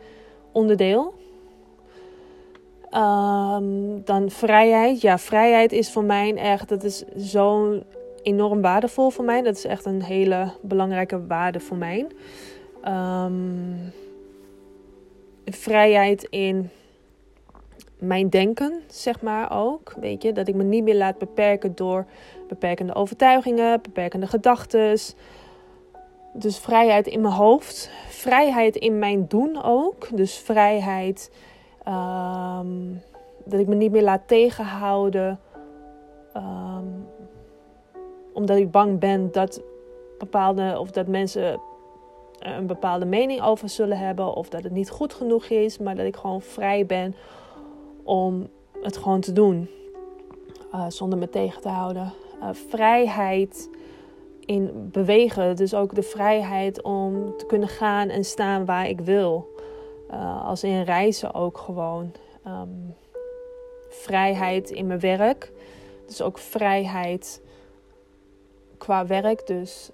onderdeel. 0.52 1.14
Um, 2.92 4.04
dan 4.04 4.30
vrijheid. 4.30 5.00
Ja, 5.00 5.18
vrijheid 5.18 5.72
is 5.72 5.90
voor 5.90 6.04
mij 6.04 6.34
echt, 6.34 6.68
dat 6.68 6.84
is 6.84 7.04
zo 7.18 7.78
enorm 8.22 8.60
waardevol 8.60 9.10
voor 9.10 9.24
mij. 9.24 9.42
Dat 9.42 9.56
is 9.56 9.64
echt 9.64 9.84
een 9.84 10.02
hele 10.02 10.52
belangrijke 10.62 11.26
waarde 11.26 11.60
voor 11.60 11.76
mij. 11.76 12.06
Um, 12.84 13.92
vrijheid 15.44 16.26
in 16.30 16.70
mijn 17.98 18.28
denken, 18.28 18.82
zeg 18.86 19.22
maar 19.22 19.58
ook. 19.58 19.94
Weet 20.00 20.22
je, 20.22 20.32
dat 20.32 20.48
ik 20.48 20.54
me 20.54 20.62
niet 20.62 20.84
meer 20.84 20.96
laat 20.96 21.18
beperken 21.18 21.74
door 21.74 22.06
beperkende 22.48 22.94
overtuigingen, 22.94 23.82
beperkende 23.82 24.26
gedachten. 24.26 24.98
Dus 26.32 26.58
vrijheid 26.58 27.06
in 27.06 27.20
mijn 27.20 27.34
hoofd, 27.34 27.90
vrijheid 28.08 28.76
in 28.76 28.98
mijn 28.98 29.28
doen 29.28 29.62
ook. 29.62 30.08
Dus 30.16 30.38
vrijheid 30.38 31.30
um, 31.88 33.02
dat 33.44 33.60
ik 33.60 33.66
me 33.66 33.74
niet 33.74 33.92
meer 33.92 34.02
laat 34.02 34.28
tegenhouden. 34.28 35.40
Um, 36.36 37.06
omdat 38.32 38.56
ik 38.56 38.70
bang 38.70 38.98
ben 38.98 39.32
dat 39.32 39.62
bepaalde 40.18 40.78
of 40.78 40.90
dat 40.90 41.06
mensen 41.06 41.60
een 42.38 42.66
bepaalde 42.66 43.04
mening 43.04 43.42
over 43.42 43.68
zullen 43.68 43.98
hebben 43.98 44.34
of 44.34 44.48
dat 44.48 44.62
het 44.62 44.72
niet 44.72 44.90
goed 44.90 45.14
genoeg 45.14 45.44
is, 45.44 45.78
maar 45.78 45.96
dat 45.96 46.06
ik 46.06 46.16
gewoon 46.16 46.42
vrij 46.42 46.86
ben 46.86 47.14
om 48.06 48.48
het 48.82 48.96
gewoon 48.96 49.20
te 49.20 49.32
doen 49.32 49.68
uh, 50.74 50.84
zonder 50.88 51.18
me 51.18 51.28
tegen 51.28 51.60
te 51.60 51.68
houden. 51.68 52.12
Uh, 52.40 52.48
vrijheid 52.52 53.70
in 54.40 54.88
bewegen. 54.92 55.56
Dus 55.56 55.74
ook 55.74 55.94
de 55.94 56.02
vrijheid 56.02 56.82
om 56.82 57.36
te 57.36 57.46
kunnen 57.46 57.68
gaan 57.68 58.08
en 58.08 58.24
staan 58.24 58.64
waar 58.64 58.88
ik 58.88 59.00
wil. 59.00 59.54
Uh, 60.10 60.46
als 60.46 60.64
in 60.64 60.82
reizen 60.82 61.34
ook 61.34 61.58
gewoon. 61.58 62.12
Um, 62.46 62.94
vrijheid 63.88 64.70
in 64.70 64.86
mijn 64.86 65.00
werk. 65.00 65.52
Dus 66.06 66.22
ook 66.22 66.38
vrijheid 66.38 67.42
qua 68.78 69.06
werk. 69.06 69.46
Dus 69.46 69.90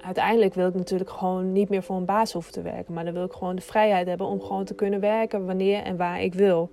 uiteindelijk 0.00 0.54
wil 0.54 0.68
ik 0.68 0.74
natuurlijk 0.74 1.10
gewoon 1.10 1.52
niet 1.52 1.68
meer 1.68 1.82
voor 1.82 1.96
een 1.96 2.04
baas 2.04 2.32
hoeven 2.32 2.52
te 2.52 2.62
werken. 2.62 2.94
Maar 2.94 3.04
dan 3.04 3.14
wil 3.14 3.24
ik 3.24 3.32
gewoon 3.32 3.56
de 3.56 3.62
vrijheid 3.62 4.06
hebben 4.06 4.26
om 4.26 4.40
gewoon 4.40 4.64
te 4.64 4.74
kunnen 4.74 5.00
werken 5.00 5.46
wanneer 5.46 5.82
en 5.82 5.96
waar 5.96 6.22
ik 6.22 6.34
wil. 6.34 6.70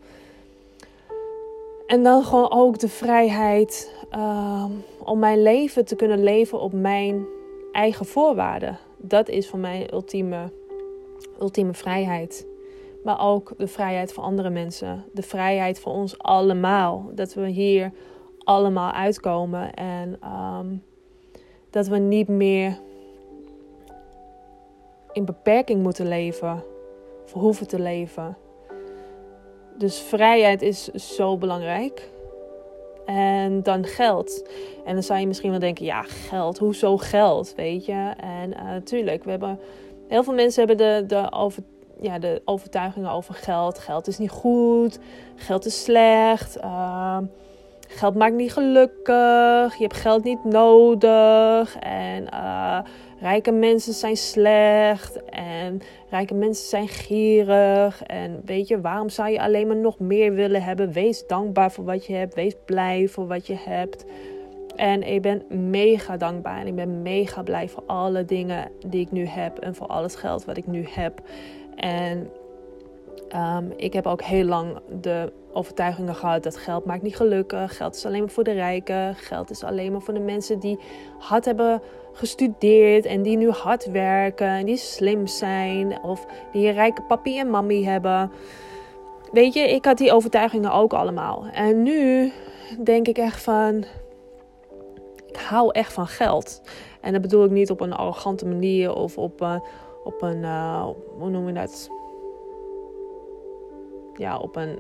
En 1.92 2.04
dan 2.04 2.24
gewoon 2.24 2.52
ook 2.52 2.80
de 2.80 2.88
vrijheid 2.88 3.96
um, 4.16 4.84
om 5.04 5.20
mijn 5.20 5.42
leven 5.42 5.86
te 5.86 5.96
kunnen 5.96 6.24
leven 6.24 6.60
op 6.60 6.74
mijn 6.74 7.26
eigen 7.72 8.06
voorwaarden. 8.06 8.78
Dat 8.98 9.30
is 9.30 9.50
voor 9.50 9.60
mij 9.60 9.94
ultieme, 9.94 10.52
ultieme 11.40 11.74
vrijheid. 11.74 12.48
Maar 13.04 13.22
ook 13.22 13.54
de 13.58 13.68
vrijheid 13.68 14.14
voor 14.14 14.24
andere 14.24 14.50
mensen. 14.50 15.06
De 15.14 15.22
vrijheid 15.22 15.80
voor 15.80 15.92
ons 15.92 16.18
allemaal. 16.18 17.10
Dat 17.14 17.34
we 17.34 17.48
hier 17.48 17.92
allemaal 18.40 18.92
uitkomen. 18.92 19.74
En 19.74 20.20
um, 20.24 20.84
dat 21.70 21.88
we 21.88 21.98
niet 21.98 22.28
meer 22.28 22.80
in 25.12 25.26
beperking 25.26 25.84
moeten 25.84 26.08
leven. 26.08 26.64
Of 27.24 27.34
hoeven 27.34 27.68
te 27.68 27.80
leven. 27.80 28.38
Dus 29.82 30.00
vrijheid 30.00 30.62
is 30.62 30.86
zo 30.88 31.38
belangrijk. 31.38 32.10
En 33.06 33.64
dan 33.64 33.86
geld. 33.86 34.50
En 34.86 34.94
dan 34.94 35.04
zou 35.04 35.20
je 35.20 35.28
misschien 35.28 35.50
wel 35.50 35.60
denken: 35.60 35.86
ja, 35.86 36.02
geld, 36.02 36.58
hoezo 36.58 36.98
geld? 36.98 37.54
Weet 37.56 37.86
je? 37.86 38.14
En 38.18 38.50
natuurlijk, 38.50 39.24
we 39.24 39.30
hebben 39.30 39.60
Heel 40.12 40.24
veel 40.24 40.34
mensen 40.34 40.68
hebben 40.68 40.88
de, 40.88 41.04
de, 41.08 41.32
over, 41.32 41.64
ja, 42.00 42.20
de 42.20 42.42
overtuigingen 42.46 43.12
over 43.12 43.34
geld. 43.34 43.80
Geld 43.80 44.08
is 44.08 44.18
niet 44.18 44.30
goed, 44.30 45.00
geld 45.36 45.66
is 45.66 45.84
slecht, 45.84 46.58
uh, 46.58 47.18
geld 47.88 48.16
maakt 48.16 48.36
niet 48.36 48.54
gelukkig, 48.54 49.76
je 49.76 49.82
hebt 49.82 49.98
geld 49.98 50.24
niet 50.24 50.44
nodig. 50.44 51.76
En 51.80 52.24
uh, 52.34 52.80
rijke 53.22 53.52
mensen 53.52 53.94
zijn 53.94 54.18
slecht 54.18 55.24
en 55.24 55.82
rijke 56.10 56.34
mensen 56.34 56.68
zijn 56.68 56.88
gierig. 56.88 58.04
En 58.04 58.42
weet 58.46 58.68
je, 58.68 58.82
waarom 58.82 59.10
zou 59.10 59.30
je 59.30 59.42
alleen 59.42 59.68
maar 59.68 59.78
nog 59.78 60.00
meer 60.00 60.34
willen 60.34 60.64
hebben? 60.64 60.92
Wees 60.92 61.28
dankbaar 61.28 61.72
voor 61.72 61.84
wat 61.84 62.06
je 62.06 62.14
hebt, 62.14 62.36
wees 62.36 62.56
blij 62.66 63.08
voor 63.08 63.28
wat 63.28 63.48
je 63.48 63.56
hebt. 63.58 64.06
En 64.76 65.04
ik 65.04 65.22
ben 65.22 65.44
mega 65.70 66.18
dankbaar 66.18 66.60
en 66.60 66.68
ik 66.68 66.76
ben 66.76 67.02
mega 67.02 67.44
blij 67.44 67.68
voor 67.68 67.84
alle 67.86 68.26
dingen 68.26 68.72
die 68.88 69.02
ik 69.02 69.12
nu 69.12 69.26
heb 69.26 69.58
en 69.58 69.76
voor 69.76 69.88
al 69.88 70.04
het 70.04 70.16
geld 70.16 70.46
wat 70.46 70.58
ik 70.58 70.68
nu 70.68 70.86
heb. 70.90 71.22
En 71.76 72.30
um, 73.36 73.74
ik 73.76 73.94
heb 73.94 74.08
ook 74.08 74.22
heel 74.22 74.46
lang 74.46 74.80
de 75.02 75.34
overtuigingen 75.54 76.16
gehad 76.16 76.44
dat 76.44 76.58
geld 76.58 76.86
maakt 76.86 77.02
niet 77.02 77.16
gelukkig. 77.16 77.78
Geld 77.78 77.96
is 77.96 78.06
alleen 78.06 78.20
maar 78.20 78.30
voor 78.30 78.44
de 78.44 78.52
rijken. 78.52 79.16
Geld 79.16 79.50
is 79.50 79.64
alleen 79.64 79.92
maar 79.92 80.02
voor 80.02 80.14
de 80.14 80.20
mensen 80.20 80.60
die 80.60 80.80
hard 81.20 81.46
hebben 81.46 81.82
gestudeerd 82.14 83.06
en 83.06 83.22
die 83.22 83.38
nu 83.38 83.50
hard 83.50 83.92
werken 83.92 84.48
en 84.48 84.66
die 84.66 84.78
slim 84.78 85.28
zijn 85.28 86.04
of 86.04 86.26
die 86.52 86.68
een 86.68 86.74
rijke 86.74 87.02
papi 87.02 87.40
en 87.40 87.50
mammy 87.50 87.84
hebben. 87.84 88.32
Weet 89.32 89.54
je, 89.54 89.60
ik 89.60 89.86
had 89.86 89.98
die 89.98 90.14
overtuigingen 90.14 90.72
ook 90.72 90.94
allemaal. 90.94 91.46
En 91.54 91.84
nu 91.84 92.32
denk 92.84 93.08
ik 93.08 93.18
echt 93.18 93.42
van 93.42 93.86
ik 95.28 95.38
hou 95.38 95.72
echt 95.72 95.94
van 95.94 96.08
geld. 96.08 96.62
En 97.02 97.12
dat 97.12 97.22
bedoel 97.22 97.46
ik 97.46 97.52
niet 97.52 97.70
op 97.70 97.82
een 97.82 97.94
arrogante 97.94 98.46
manier 98.46 98.94
of 98.94 99.18
op, 99.18 99.42
uh, 99.42 99.60
op 100.04 100.22
een, 100.22 100.38
uh, 100.38 100.88
hoe 101.18 101.30
noem 101.30 101.48
je 101.48 101.54
dat? 101.54 101.90
Ja, 104.16 104.38
op 104.38 104.56
een, 104.56 104.80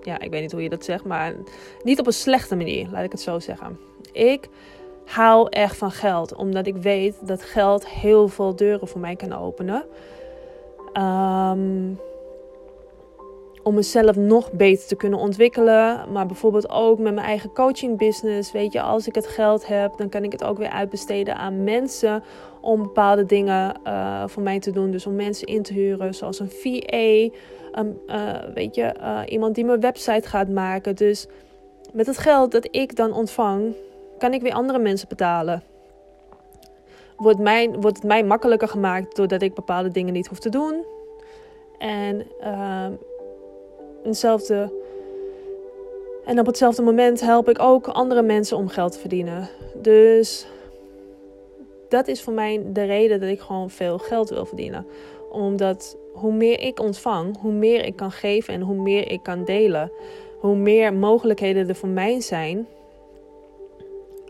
ja, 0.00 0.20
ik 0.20 0.30
weet 0.30 0.40
niet 0.40 0.52
hoe 0.52 0.62
je 0.62 0.68
dat 0.68 0.84
zegt, 0.84 1.04
maar 1.04 1.34
niet 1.82 2.00
op 2.00 2.06
een 2.06 2.12
slechte 2.12 2.56
manier, 2.56 2.88
laat 2.90 3.04
ik 3.04 3.12
het 3.12 3.20
zo 3.20 3.38
zeggen. 3.38 3.78
Ik 4.12 4.48
hou 5.04 5.46
echt 5.48 5.76
van 5.76 5.90
geld, 5.90 6.34
omdat 6.34 6.66
ik 6.66 6.76
weet 6.76 7.26
dat 7.26 7.42
geld 7.42 7.88
heel 7.88 8.28
veel 8.28 8.56
deuren 8.56 8.88
voor 8.88 9.00
mij 9.00 9.16
kan 9.16 9.32
openen. 9.32 9.84
Um, 10.94 11.98
om 13.62 13.74
mezelf 13.74 14.16
nog 14.16 14.52
beter 14.52 14.86
te 14.86 14.96
kunnen 14.96 15.18
ontwikkelen. 15.18 16.12
Maar 16.12 16.26
bijvoorbeeld 16.26 16.70
ook 16.70 16.98
met 16.98 17.14
mijn 17.14 17.26
eigen 17.26 17.52
coaching 17.52 17.98
business. 17.98 18.52
Weet 18.52 18.72
je, 18.72 18.80
als 18.80 19.06
ik 19.06 19.14
het 19.14 19.26
geld 19.26 19.66
heb, 19.66 19.96
dan 19.96 20.08
kan 20.08 20.24
ik 20.24 20.32
het 20.32 20.44
ook 20.44 20.58
weer 20.58 20.70
uitbesteden 20.70 21.36
aan 21.36 21.64
mensen. 21.64 22.22
Om 22.60 22.82
bepaalde 22.82 23.26
dingen 23.26 23.74
uh, 23.86 24.22
voor 24.26 24.42
mij 24.42 24.60
te 24.60 24.70
doen. 24.70 24.90
Dus 24.90 25.06
om 25.06 25.14
mensen 25.14 25.46
in 25.46 25.62
te 25.62 25.72
huren, 25.72 26.14
zoals 26.14 26.40
een 26.40 26.50
VA. 26.50 27.36
Um, 27.78 27.98
uh, 28.06 28.32
weet 28.54 28.74
je, 28.74 28.94
uh, 29.00 29.20
iemand 29.26 29.54
die 29.54 29.64
mijn 29.64 29.80
website 29.80 30.28
gaat 30.28 30.48
maken. 30.48 30.96
Dus 30.96 31.26
met 31.92 32.06
het 32.06 32.18
geld 32.18 32.52
dat 32.52 32.68
ik 32.70 32.96
dan 32.96 33.12
ontvang, 33.12 33.74
kan 34.18 34.32
ik 34.32 34.42
weer 34.42 34.52
andere 34.52 34.78
mensen 34.78 35.08
betalen. 35.08 35.62
Wordt, 37.16 37.38
mij, 37.38 37.70
wordt 37.70 37.96
het 37.96 38.06
mij 38.06 38.24
makkelijker 38.24 38.68
gemaakt 38.68 39.16
doordat 39.16 39.42
ik 39.42 39.54
bepaalde 39.54 39.90
dingen 39.90 40.12
niet 40.12 40.26
hoef 40.26 40.38
te 40.38 40.48
doen. 40.48 40.84
En 41.78 42.26
ehm, 44.00 44.08
hetzelfde. 44.08 44.72
En 46.24 46.38
op 46.38 46.46
hetzelfde 46.46 46.82
moment 46.82 47.20
help 47.20 47.48
ik 47.48 47.58
ook 47.58 47.88
andere 47.88 48.22
mensen 48.22 48.56
om 48.56 48.68
geld 48.68 48.92
te 48.92 48.98
verdienen. 48.98 49.48
Dus 49.74 50.46
dat 51.88 52.08
is 52.08 52.22
voor 52.22 52.32
mij 52.32 52.62
de 52.72 52.84
reden 52.84 53.20
dat 53.20 53.28
ik 53.28 53.40
gewoon 53.40 53.70
veel 53.70 53.98
geld 53.98 54.28
wil 54.28 54.44
verdienen. 54.44 54.86
Omdat 55.30 55.96
hoe 56.12 56.32
meer 56.32 56.60
ik 56.60 56.80
ontvang, 56.80 57.40
hoe 57.40 57.52
meer 57.52 57.84
ik 57.84 57.96
kan 57.96 58.10
geven 58.10 58.54
en 58.54 58.60
hoe 58.60 58.82
meer 58.82 59.10
ik 59.10 59.22
kan 59.22 59.44
delen, 59.44 59.92
hoe 60.38 60.56
meer 60.56 60.94
mogelijkheden 60.94 61.68
er 61.68 61.74
voor 61.74 61.88
mij 61.88 62.20
zijn, 62.20 62.66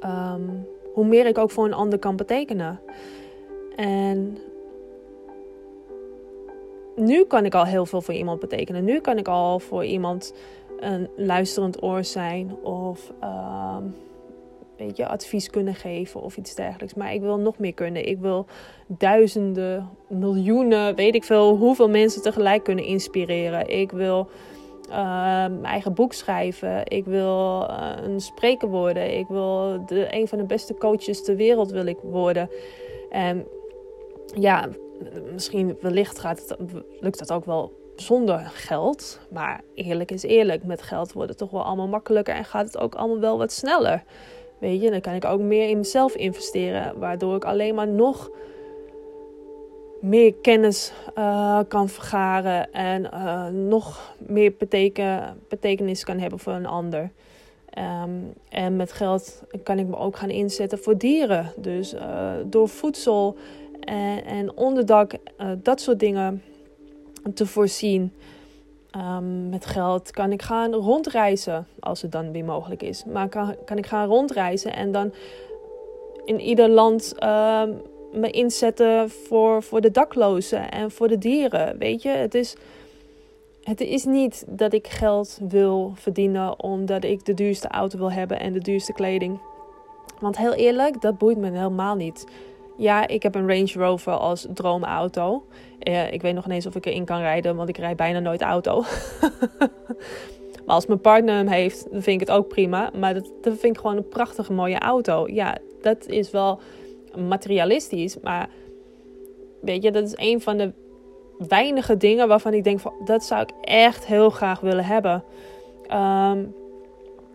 um, 0.04 0.66
hoe 0.92 1.04
meer 1.04 1.26
ik 1.26 1.38
ook 1.38 1.50
voor 1.50 1.64
een 1.64 1.72
ander 1.72 1.98
kan 1.98 2.16
betekenen. 2.16 2.80
En 3.76 4.38
nu 6.96 7.24
kan 7.24 7.44
ik 7.44 7.54
al 7.54 7.64
heel 7.64 7.86
veel 7.86 8.00
voor 8.00 8.14
iemand 8.14 8.40
betekenen. 8.40 8.84
Nu 8.84 9.00
kan 9.00 9.18
ik 9.18 9.28
al 9.28 9.58
voor 9.58 9.84
iemand 9.84 10.34
een 10.80 11.08
luisterend 11.16 11.82
oor 11.82 12.04
zijn 12.04 12.56
of 12.62 13.12
uh, 13.22 13.76
weet 14.76 14.96
je, 14.96 15.06
advies 15.06 15.50
kunnen 15.50 15.74
geven 15.74 16.22
of 16.22 16.36
iets 16.36 16.54
dergelijks. 16.54 16.94
Maar 16.94 17.14
ik 17.14 17.20
wil 17.20 17.38
nog 17.38 17.58
meer 17.58 17.74
kunnen. 17.74 18.08
Ik 18.08 18.18
wil 18.18 18.46
duizenden, 18.86 19.88
miljoenen, 20.08 20.94
weet 20.94 21.14
ik 21.14 21.24
veel, 21.24 21.56
hoeveel 21.56 21.88
mensen 21.88 22.22
tegelijk 22.22 22.64
kunnen 22.64 22.84
inspireren. 22.84 23.68
Ik 23.68 23.90
wil 23.90 24.28
uh, 24.88 24.96
mijn 25.36 25.64
eigen 25.64 25.94
boek 25.94 26.12
schrijven. 26.12 26.86
Ik 26.86 27.04
wil 27.04 27.66
uh, 27.70 27.90
een 28.02 28.20
spreker 28.20 28.68
worden. 28.68 29.18
Ik 29.18 29.26
wil 29.26 29.84
de, 29.86 30.06
een 30.10 30.28
van 30.28 30.38
de 30.38 30.44
beste 30.44 30.74
coaches 30.74 31.24
ter 31.24 31.36
wereld 31.36 31.70
wil 31.70 31.86
ik 31.86 31.98
worden. 32.02 32.50
En 33.10 33.46
ja, 34.34 34.68
misschien 35.32 35.76
wellicht 35.80 36.18
gaat 36.18 36.40
het, 36.40 36.56
lukt 37.00 37.18
dat 37.18 37.32
ook 37.32 37.44
wel 37.44 37.72
zonder 37.96 38.38
geld. 38.38 39.20
Maar 39.30 39.60
eerlijk 39.74 40.10
is 40.10 40.22
eerlijk, 40.22 40.64
met 40.64 40.82
geld 40.82 41.12
wordt 41.12 41.28
het 41.28 41.38
toch 41.38 41.50
wel 41.50 41.62
allemaal 41.62 41.88
makkelijker 41.88 42.34
en 42.34 42.44
gaat 42.44 42.66
het 42.66 42.78
ook 42.78 42.94
allemaal 42.94 43.20
wel 43.20 43.38
wat 43.38 43.52
sneller. 43.52 44.02
Weet 44.58 44.82
je, 44.82 44.90
dan 44.90 45.00
kan 45.00 45.14
ik 45.14 45.24
ook 45.24 45.40
meer 45.40 45.68
in 45.68 45.78
mezelf 45.78 46.14
investeren, 46.14 46.98
waardoor 46.98 47.36
ik 47.36 47.44
alleen 47.44 47.74
maar 47.74 47.88
nog 47.88 48.30
meer 50.00 50.34
kennis 50.34 50.92
uh, 51.18 51.58
kan 51.68 51.88
vergaren 51.88 52.72
en 52.72 53.04
uh, 53.14 53.46
nog 53.46 54.14
meer 54.18 54.54
beteken, 54.58 55.40
betekenis 55.48 56.04
kan 56.04 56.18
hebben 56.18 56.38
voor 56.38 56.52
een 56.52 56.66
ander. 56.66 57.10
Um, 57.78 58.32
en 58.48 58.76
met 58.76 58.92
geld 58.92 59.42
kan 59.62 59.78
ik 59.78 59.86
me 59.86 59.96
ook 59.96 60.16
gaan 60.16 60.30
inzetten 60.30 60.78
voor 60.78 60.98
dieren. 60.98 61.52
Dus 61.56 61.94
uh, 61.94 62.32
door 62.44 62.68
voedsel 62.68 63.36
en, 63.80 64.24
en 64.24 64.56
onderdak, 64.56 65.12
uh, 65.12 65.50
dat 65.62 65.80
soort 65.80 65.98
dingen 65.98 66.42
te 67.34 67.46
voorzien. 67.46 68.12
Um, 68.96 69.48
met 69.48 69.66
geld 69.66 70.10
kan 70.10 70.32
ik 70.32 70.42
gaan 70.42 70.74
rondreizen, 70.74 71.66
als 71.80 72.02
het 72.02 72.12
dan 72.12 72.32
weer 72.32 72.44
mogelijk 72.44 72.82
is. 72.82 73.04
Maar 73.04 73.28
kan, 73.28 73.54
kan 73.64 73.78
ik 73.78 73.86
gaan 73.86 74.08
rondreizen 74.08 74.74
en 74.74 74.92
dan 74.92 75.12
in 76.24 76.40
ieder 76.40 76.68
land 76.68 77.14
uh, 77.18 77.62
me 78.12 78.30
inzetten 78.30 79.10
voor, 79.10 79.62
voor 79.62 79.80
de 79.80 79.90
daklozen 79.90 80.70
en 80.70 80.90
voor 80.90 81.08
de 81.08 81.18
dieren. 81.18 81.78
Weet 81.78 82.02
je, 82.02 82.08
het 82.08 82.34
is, 82.34 82.56
het 83.62 83.80
is 83.80 84.04
niet 84.04 84.44
dat 84.48 84.72
ik 84.72 84.86
geld 84.86 85.38
wil 85.48 85.92
verdienen 85.94 86.62
omdat 86.62 87.04
ik 87.04 87.24
de 87.24 87.34
duurste 87.34 87.68
auto 87.68 87.98
wil 87.98 88.12
hebben 88.12 88.40
en 88.40 88.52
de 88.52 88.60
duurste 88.60 88.92
kleding. 88.92 89.40
Want 90.20 90.36
heel 90.36 90.54
eerlijk, 90.54 91.00
dat 91.00 91.18
boeit 91.18 91.38
me 91.38 91.50
helemaal 91.50 91.94
niet. 91.94 92.26
Ja, 92.80 93.06
ik 93.06 93.22
heb 93.22 93.34
een 93.34 93.48
Range 93.48 93.72
Rover 93.72 94.12
als 94.12 94.46
droomauto. 94.54 95.46
Uh, 95.88 96.12
ik 96.12 96.22
weet 96.22 96.34
nog 96.34 96.44
ineens 96.44 96.66
of 96.66 96.74
ik 96.74 96.86
erin 96.86 97.04
kan 97.04 97.20
rijden, 97.20 97.56
want 97.56 97.68
ik 97.68 97.76
rijd 97.76 97.96
bijna 97.96 98.18
nooit 98.18 98.42
auto. 98.42 98.84
maar 100.66 100.74
als 100.74 100.86
mijn 100.86 101.00
partner 101.00 101.34
hem 101.34 101.46
heeft, 101.46 101.90
dan 101.90 102.02
vind 102.02 102.20
ik 102.20 102.28
het 102.28 102.36
ook 102.36 102.48
prima. 102.48 102.90
Maar 102.98 103.14
dat, 103.14 103.32
dat 103.40 103.58
vind 103.58 103.76
ik 103.76 103.80
gewoon 103.80 103.96
een 103.96 104.08
prachtige 104.08 104.52
mooie 104.52 104.78
auto. 104.78 105.28
Ja, 105.28 105.58
dat 105.80 106.06
is 106.06 106.30
wel 106.30 106.60
materialistisch. 107.18 108.20
Maar 108.20 108.48
weet 109.60 109.82
je, 109.82 109.90
dat 109.90 110.04
is 110.04 110.14
een 110.16 110.40
van 110.40 110.56
de 110.56 110.72
weinige 111.48 111.96
dingen 111.96 112.28
waarvan 112.28 112.54
ik 112.54 112.64
denk 112.64 112.80
van 112.80 112.92
dat 113.04 113.24
zou 113.24 113.42
ik 113.42 113.50
echt 113.60 114.06
heel 114.06 114.30
graag 114.30 114.60
willen 114.60 114.84
hebben. 114.84 115.24
Um, 115.92 116.54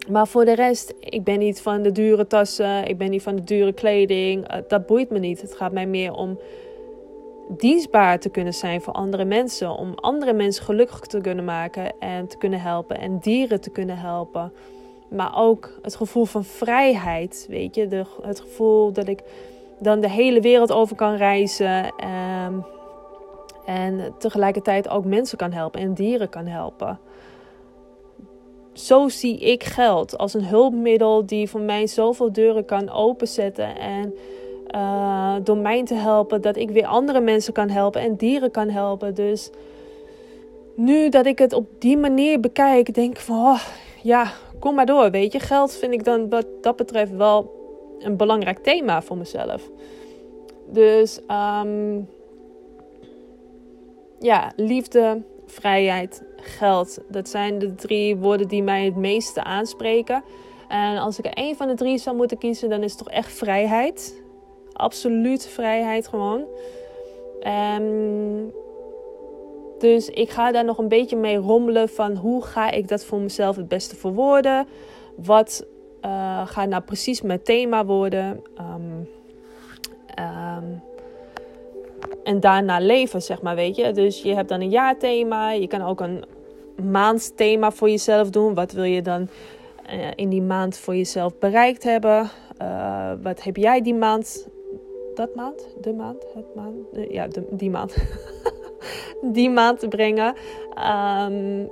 maar 0.10 0.28
voor 0.28 0.46
de 0.46 0.56
rest, 0.56 0.94
ik 1.00 1.24
ben 1.24 1.39
niet 1.39 1.62
van 1.62 1.82
de 1.82 1.91
dure 1.91 2.28
tassen, 2.28 2.88
ik 2.88 2.98
ben 2.98 3.10
niet 3.10 3.24
van 3.24 3.36
de 3.36 3.44
dure 3.44 3.74
kleding. 3.74 4.54
Uh, 4.54 4.58
dat 4.68 4.86
boeit 4.86 5.10
me 5.10 5.20
niet. 5.20 5.41
Het 5.41 5.56
gaat 5.56 5.72
mij 5.72 5.88
meer 5.88 6.13
om 6.13 6.39
dienstbaar 7.50 8.20
te 8.20 8.30
kunnen 8.30 8.54
zijn 8.54 8.82
voor 8.82 8.94
andere 8.94 9.26
mensen. 9.26 9.70
Om 9.70 9.94
andere 9.96 10.34
mensen 10.34 10.63
gelukkig 10.63 11.00
te 11.00 11.22
kunnen 11.22 11.46
maken 11.46 12.00
en 12.00 12.28
te 12.28 12.38
kunnen 12.38 12.62
helpen. 12.62 13.00
En 13.00 13.20
dieren 13.20 13.62
te 13.62 13.70
kunnen 13.70 13.98
helpen. 13.98 14.54
Maar 15.10 15.38
ook 15.38 15.80
het 15.82 15.96
gevoel 15.96 16.26
van 16.26 16.44
vrijheid. 16.44 17.46
Weet 17.50 17.76
je, 17.76 17.88
de, 17.88 18.06
het 18.22 18.39
gevoel 18.39 18.91
dat 18.91 19.08
ik 19.08 19.22
dan 19.80 20.00
de 20.00 20.10
hele 20.10 20.41
wereld 20.41 20.72
over 20.72 20.96
kan 20.96 21.15
reizen. 21.15 21.94
Um, 22.46 22.65
en 23.65 24.13
tegelijkertijd 24.18 24.89
ook 24.89 25.06
mensen 25.06 25.38
kan 25.38 25.52
helpen 25.52 25.82
en 25.82 25.94
dieren 25.94 26.30
kan 26.30 26.46
helpen 26.46 27.00
zo 28.76 29.10
zie 29.10 29.40
ik 29.40 29.64
geld 29.64 30.18
als 30.18 30.34
een 30.34 30.46
hulpmiddel 30.46 31.26
die 31.26 31.50
voor 31.50 31.62
mij 31.62 31.88
zoveel 31.88 32.32
deuren 32.32 32.66
kan 32.66 32.90
openzetten 32.90 33.78
en 33.78 34.14
uh, 34.76 35.36
door 35.44 35.58
mij 35.58 35.84
te 35.84 35.94
helpen 35.94 36.42
dat 36.42 36.56
ik 36.56 36.70
weer 36.70 36.86
andere 36.86 37.20
mensen 37.20 37.54
kan 37.54 37.70
helpen 37.70 38.02
en 38.02 38.16
dieren 38.16 38.52
kan 38.52 38.70
helpen. 38.70 39.16
Dus 39.16 39.50
nu 40.76 41.10
dat 41.10 41.26
ik 41.26 41.40
het 41.40 41.54
op 41.54 41.68
die 41.80 41.98
manier 41.98 42.40
bekijk, 42.40 42.94
denk 42.94 43.12
ik 43.12 43.20
van 43.20 43.38
oh, 43.38 43.62
ja, 44.04 44.32
kom 44.60 44.76
maar 44.76 44.86
door. 44.86 45.12
Weet 45.12 45.32
je, 45.32 45.40
geld 45.40 45.74
vind 45.74 45.94
ik 45.94 46.04
dan 46.04 46.30
wat 46.30 46.46
dat 46.62 46.76
betreft 46.76 47.16
wel 47.16 47.54
een 48.00 48.18
belangrijk 48.18 48.58
thema 48.58 49.02
voor 49.02 49.18
mezelf. 49.18 49.70
Dus 50.68 51.20
um, 51.64 52.10
ja, 54.20 54.52
liefde, 54.56 55.22
vrijheid, 55.46 56.24
geld. 56.47 56.99
Dat 57.08 57.29
zijn 57.29 57.60
de 57.60 57.75
drie 57.75 58.15
woorden 58.15 58.47
die 58.47 58.63
mij 58.63 58.86
het 58.86 58.95
meeste 58.95 59.43
aanspreken. 59.43 60.23
En 60.67 60.97
als 60.97 61.19
ik 61.19 61.25
er 61.25 61.34
één 61.34 61.55
van 61.55 61.67
de 61.67 61.73
drie 61.73 61.97
zou 61.97 62.15
moeten 62.15 62.38
kiezen, 62.38 62.69
dan 62.69 62.84
is 62.84 62.91
het 62.91 62.99
toch 62.99 63.10
echt 63.13 63.31
vrijheid. 63.31 64.23
Absoluut 64.73 65.47
vrijheid 65.47 66.08
gewoon. 66.08 66.43
Um, 67.77 68.53
dus 69.79 70.10
ik 70.10 70.29
ga 70.29 70.51
daar 70.51 70.65
nog 70.65 70.77
een 70.77 70.88
beetje 70.88 71.15
mee 71.15 71.38
rommelen 71.38 71.89
van 71.89 72.15
hoe 72.15 72.43
ga 72.43 72.71
ik 72.71 72.88
dat 72.88 73.05
voor 73.05 73.19
mezelf 73.19 73.55
het 73.55 73.67
beste 73.67 73.95
verwoorden. 73.95 74.67
Wat 75.15 75.65
uh, 76.05 76.47
gaat 76.47 76.69
nou 76.69 76.84
precies 76.84 77.21
mijn 77.21 77.41
thema 77.41 77.86
worden. 77.86 78.41
Um, 78.58 79.10
um, 80.19 80.81
en 82.23 82.39
daarna 82.39 82.79
leven, 82.79 83.21
zeg 83.21 83.41
maar, 83.41 83.55
weet 83.55 83.75
je. 83.75 83.91
Dus 83.91 84.21
je 84.21 84.36
hebt 84.36 84.49
dan 84.49 84.62
een 84.62 84.69
jaarthema. 84.69 85.51
Je 85.51 85.67
kan 85.67 85.81
ook 85.81 85.99
een 85.99 86.25
maandthema 86.84 87.72
voor 87.72 87.90
jezelf 87.90 88.30
doen. 88.30 88.54
Wat 88.54 88.72
wil 88.72 88.84
je 88.84 89.02
dan 89.02 89.28
uh, 89.94 90.08
in 90.16 90.30
die 90.30 90.42
maand 90.42 90.78
voor 90.78 90.96
jezelf 90.96 91.38
bereikt 91.38 91.84
hebben? 91.84 92.30
Uh, 92.62 93.12
wat 93.22 93.44
heb 93.44 93.56
jij 93.56 93.82
die 93.82 93.94
maand? 93.94 94.48
Dat 95.16 95.36
maand? 95.36 95.68
De 95.82 95.94
maand? 95.94 96.26
Het 96.36 96.56
maand? 96.56 96.76
Ja, 97.10 97.28
de, 97.28 97.48
die 97.52 97.70
maand. 97.70 97.96
die 99.38 99.50
maand 99.50 99.80
te 99.80 99.88
brengen. 99.88 100.36
Um, 101.32 101.70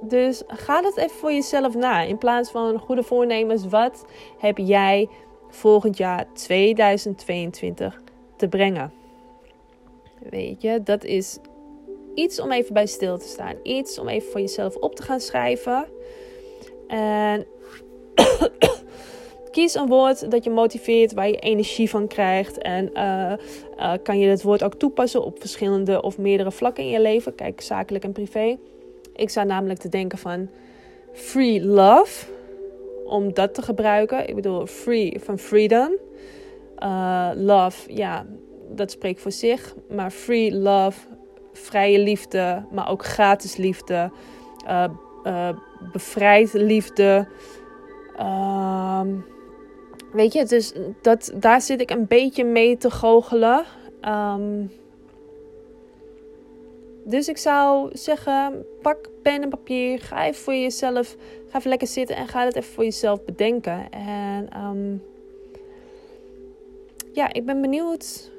dus 0.00 0.42
ga 0.46 0.82
dat 0.82 0.96
even 0.96 1.16
voor 1.16 1.32
jezelf 1.32 1.74
na. 1.74 2.00
In 2.00 2.18
plaats 2.18 2.50
van 2.50 2.78
goede 2.78 3.02
voornemens, 3.02 3.66
wat 3.66 4.04
heb 4.38 4.58
jij 4.58 5.08
volgend 5.48 5.96
jaar 5.96 6.26
2022 6.32 8.00
te 8.36 8.48
brengen? 8.48 8.92
Weet 10.30 10.62
je, 10.62 10.82
dat 10.82 11.04
is 11.04 11.38
iets 12.18 12.40
om 12.40 12.52
even 12.52 12.74
bij 12.74 12.86
stil 12.86 13.18
te 13.18 13.28
staan. 13.28 13.54
Iets 13.62 13.98
om 13.98 14.08
even 14.08 14.30
voor 14.30 14.40
jezelf 14.40 14.76
op 14.76 14.94
te 14.94 15.02
gaan 15.02 15.20
schrijven. 15.20 15.86
En 16.86 17.46
kies 19.50 19.74
een 19.74 19.86
woord 19.86 20.30
dat 20.30 20.44
je 20.44 20.50
motiveert, 20.50 21.12
waar 21.12 21.28
je 21.28 21.38
energie 21.38 21.90
van 21.90 22.06
krijgt. 22.06 22.58
En 22.58 22.90
uh, 22.94 23.32
uh, 23.78 23.92
kan 24.02 24.18
je 24.18 24.28
het 24.28 24.42
woord 24.42 24.62
ook 24.62 24.74
toepassen 24.74 25.24
op 25.24 25.40
verschillende 25.40 26.02
of 26.02 26.18
meerdere 26.18 26.52
vlakken 26.52 26.84
in 26.84 26.90
je 26.90 27.00
leven. 27.00 27.34
Kijk, 27.34 27.60
zakelijk 27.60 28.04
en 28.04 28.12
privé. 28.12 28.58
Ik 29.14 29.30
zou 29.30 29.46
namelijk 29.46 29.80
te 29.80 29.88
denken 29.88 30.18
van 30.18 30.48
free 31.12 31.64
love. 31.64 32.26
Om 33.04 33.34
dat 33.34 33.54
te 33.54 33.62
gebruiken. 33.62 34.28
Ik 34.28 34.34
bedoel, 34.34 34.66
free 34.66 35.20
van 35.20 35.38
freedom. 35.38 35.92
Uh, 36.82 37.30
love, 37.34 37.94
ja, 37.94 38.26
dat 38.70 38.90
spreekt 38.90 39.20
voor 39.20 39.32
zich. 39.32 39.74
Maar 39.88 40.10
free 40.10 40.54
love, 40.54 40.98
vrije 41.58 41.98
liefde, 41.98 42.64
maar 42.70 42.90
ook 42.90 43.04
gratis 43.04 43.56
liefde. 43.56 44.10
Uh, 44.66 44.84
uh, 45.24 45.48
bevrijd 45.92 46.52
liefde. 46.52 47.28
Uh, 48.18 49.00
weet 50.12 50.32
je, 50.32 50.44
dus 50.44 50.72
dat, 51.02 51.32
daar 51.34 51.60
zit 51.60 51.80
ik 51.80 51.90
een 51.90 52.06
beetje 52.06 52.44
mee 52.44 52.76
te 52.76 52.90
goochelen. 52.90 53.64
Um, 54.02 54.70
dus 57.04 57.28
ik 57.28 57.38
zou 57.38 57.90
zeggen, 57.92 58.64
pak 58.82 59.08
pen 59.22 59.42
en 59.42 59.48
papier. 59.48 60.00
Ga 60.00 60.26
even 60.26 60.42
voor 60.42 60.54
jezelf, 60.54 61.16
ga 61.48 61.58
even 61.58 61.70
lekker 61.70 61.88
zitten 61.88 62.16
en 62.16 62.28
ga 62.28 62.44
het 62.44 62.56
even 62.56 62.72
voor 62.72 62.84
jezelf 62.84 63.24
bedenken. 63.24 63.90
En 63.90 64.48
um, 64.64 65.02
ja, 67.12 67.32
ik 67.32 67.46
ben 67.46 67.60
benieuwd 67.60 68.30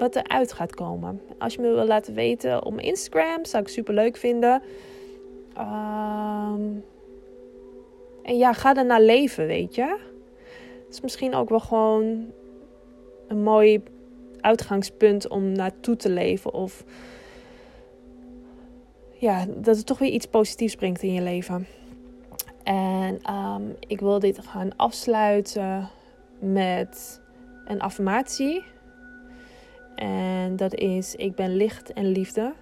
wat 0.00 0.16
eruit 0.16 0.52
gaat 0.52 0.74
komen. 0.74 1.20
Als 1.38 1.54
je 1.54 1.60
me 1.60 1.74
wil 1.74 1.86
laten 1.86 2.14
weten 2.14 2.64
op 2.64 2.80
Instagram, 2.80 3.44
zou 3.44 3.62
ik 3.62 3.68
super 3.68 3.94
leuk 3.94 4.16
vinden. 4.16 4.62
Um, 5.58 6.84
en 8.22 8.38
ja, 8.38 8.52
ga 8.52 8.76
er 8.76 8.86
naar 8.86 9.02
leven, 9.02 9.46
weet 9.46 9.74
je. 9.74 9.98
Het 10.84 10.94
is 10.94 11.00
misschien 11.00 11.34
ook 11.34 11.48
wel 11.48 11.60
gewoon 11.60 12.32
een 13.28 13.42
mooi 13.42 13.82
uitgangspunt 14.40 15.28
om 15.28 15.52
naartoe 15.52 15.96
te 15.96 16.10
leven. 16.10 16.52
Of 16.52 16.84
ja, 19.12 19.46
dat 19.56 19.76
het 19.76 19.86
toch 19.86 19.98
weer 19.98 20.10
iets 20.10 20.26
positiefs 20.26 20.74
brengt 20.74 21.02
in 21.02 21.12
je 21.12 21.22
leven. 21.22 21.66
En 22.62 23.34
um, 23.34 23.76
ik 23.86 24.00
wil 24.00 24.18
dit 24.18 24.38
gaan 24.38 24.76
afsluiten 24.76 25.88
met 26.38 27.20
een 27.64 27.80
affirmatie. 27.80 28.62
En 30.00 30.56
dat 30.56 30.74
is: 30.74 31.14
Ik 31.14 31.34
ben 31.34 31.56
licht 31.56 31.92
en 31.92 32.06
liefde. 32.06 32.52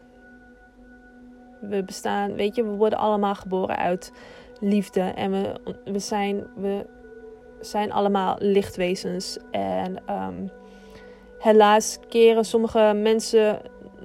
We 1.60 1.84
bestaan, 1.84 2.34
weet 2.34 2.56
je, 2.56 2.64
we 2.64 2.76
worden 2.76 2.98
allemaal 2.98 3.34
geboren 3.34 3.76
uit 3.76 4.12
liefde. 4.60 5.00
En 5.00 5.30
we, 5.30 5.60
we, 5.84 5.98
zijn, 5.98 6.46
we 6.56 6.86
zijn 7.60 7.92
allemaal 7.92 8.36
lichtwezens. 8.38 9.38
En 9.50 10.02
um, 10.10 10.50
helaas 11.38 11.98
keren 12.08 12.44
sommige 12.44 12.92
mensen 13.02 13.60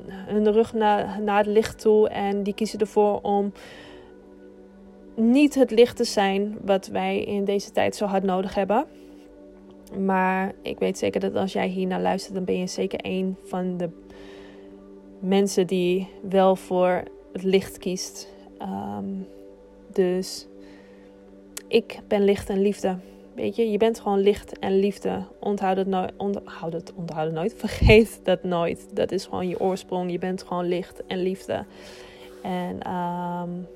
hun 0.08 0.52
rug 0.52 0.74
naar, 0.74 1.22
naar 1.22 1.38
het 1.38 1.48
licht 1.48 1.80
toe. 1.80 2.10
En 2.10 2.44
die 2.44 2.54
kiezen 2.54 2.80
ervoor 2.80 3.22
om 3.22 3.52
niet 5.16 5.56
het 5.56 5.72
licht 5.72 5.98
te 5.98 6.04
zijn 6.04 6.58
wat 6.62 6.88
wij 6.88 7.24
in 7.24 7.46
deze 7.46 7.72
tijd 7.72 7.96
zo 7.96 8.06
hard 8.06 8.24
nodig 8.24 8.56
hebben. 8.56 8.86
Maar 10.00 10.54
ik 10.62 10.80
weet 10.80 10.98
zeker 10.98 11.20
dat 11.20 11.36
als 11.36 11.54
jij 11.54 11.68
hier 11.68 11.88
naar 11.88 12.02
luistert, 12.02 12.34
dan 12.34 12.44
ben 12.44 12.60
je 12.60 12.68
zeker 12.68 13.00
een 13.02 13.36
van 13.44 13.78
de 13.78 13.90
mensen 15.20 15.68
die 15.68 16.08
wel 16.30 16.56
voor 16.56 17.04
het 17.32 17.44
licht 17.44 17.78
kiest. 17.78 18.30
Um, 18.62 19.28
dus 19.94 20.48
ik 21.68 22.00
ben 22.08 22.24
licht 22.24 22.50
en 22.50 22.62
liefde. 22.62 22.98
Weet 23.36 23.56
je, 23.56 23.72
je 23.72 23.78
bent 23.78 24.00
gewoon 24.00 24.20
licht 24.20 24.60
en 24.60 24.80
liefde. 24.80 25.24
Onthoud 25.40 25.78
het, 25.78 25.88
nooit, 25.88 26.12
onthoud 26.18 26.74
het, 26.74 26.94
onthoud 26.96 27.26
het 27.26 27.34
nooit. 27.34 27.54
Vergeet 27.66 28.20
dat 28.24 28.44
nooit. 28.44 28.96
Dat 28.96 29.12
is 29.12 29.26
gewoon 29.26 29.48
je 29.48 29.60
oorsprong. 29.60 30.12
Je 30.12 30.20
bent 30.20 30.44
gewoon 30.44 30.68
licht 30.68 31.06
en 31.06 31.22
liefde. 31.22 31.66
En 32.42 32.94
um, 32.94 33.68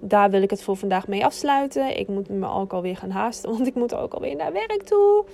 daar 0.00 0.30
wil 0.30 0.42
ik 0.42 0.50
het 0.50 0.62
voor 0.62 0.76
vandaag 0.76 1.08
mee 1.08 1.24
afsluiten. 1.24 1.98
Ik 1.98 2.08
moet 2.08 2.28
me 2.28 2.48
ook 2.48 2.72
alweer 2.72 2.96
gaan 2.96 3.10
haasten, 3.10 3.50
want 3.50 3.66
ik 3.66 3.74
moet 3.74 3.94
ook 3.94 4.14
alweer 4.14 4.36
naar 4.36 4.52
werk 4.52 4.82
toe. 4.82 5.24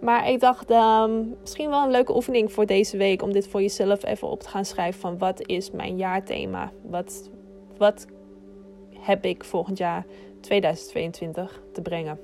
Maar 0.00 0.28
ik 0.28 0.40
dacht, 0.40 0.70
um, 0.70 1.36
misschien 1.40 1.70
wel 1.70 1.82
een 1.82 1.90
leuke 1.90 2.14
oefening 2.14 2.52
voor 2.52 2.66
deze 2.66 2.96
week. 2.96 3.22
Om 3.22 3.32
dit 3.32 3.48
voor 3.48 3.60
jezelf 3.60 4.04
even 4.04 4.28
op 4.28 4.40
te 4.40 4.48
gaan 4.48 4.64
schrijven. 4.64 5.00
Van 5.00 5.18
wat 5.18 5.46
is 5.46 5.70
mijn 5.70 5.96
jaarthema? 5.96 6.72
Wat, 6.82 7.30
wat 7.76 8.06
heb 8.98 9.24
ik 9.24 9.44
volgend 9.44 9.78
jaar 9.78 10.06
2022 10.40 11.62
te 11.72 11.82
brengen? 11.82 12.18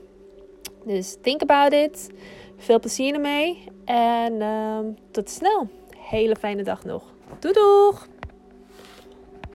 Dus 0.84 1.16
think 1.20 1.42
about 1.42 1.72
it. 1.72 2.10
Veel 2.56 2.80
plezier 2.80 3.14
ermee. 3.14 3.64
En 3.84 4.32
uh, 4.32 4.78
tot 5.10 5.30
snel. 5.30 5.68
Hele 5.96 6.36
fijne 6.36 6.62
dag 6.62 6.84
nog. 6.84 7.02
Doei 7.38 7.54
doeg! 7.54 8.17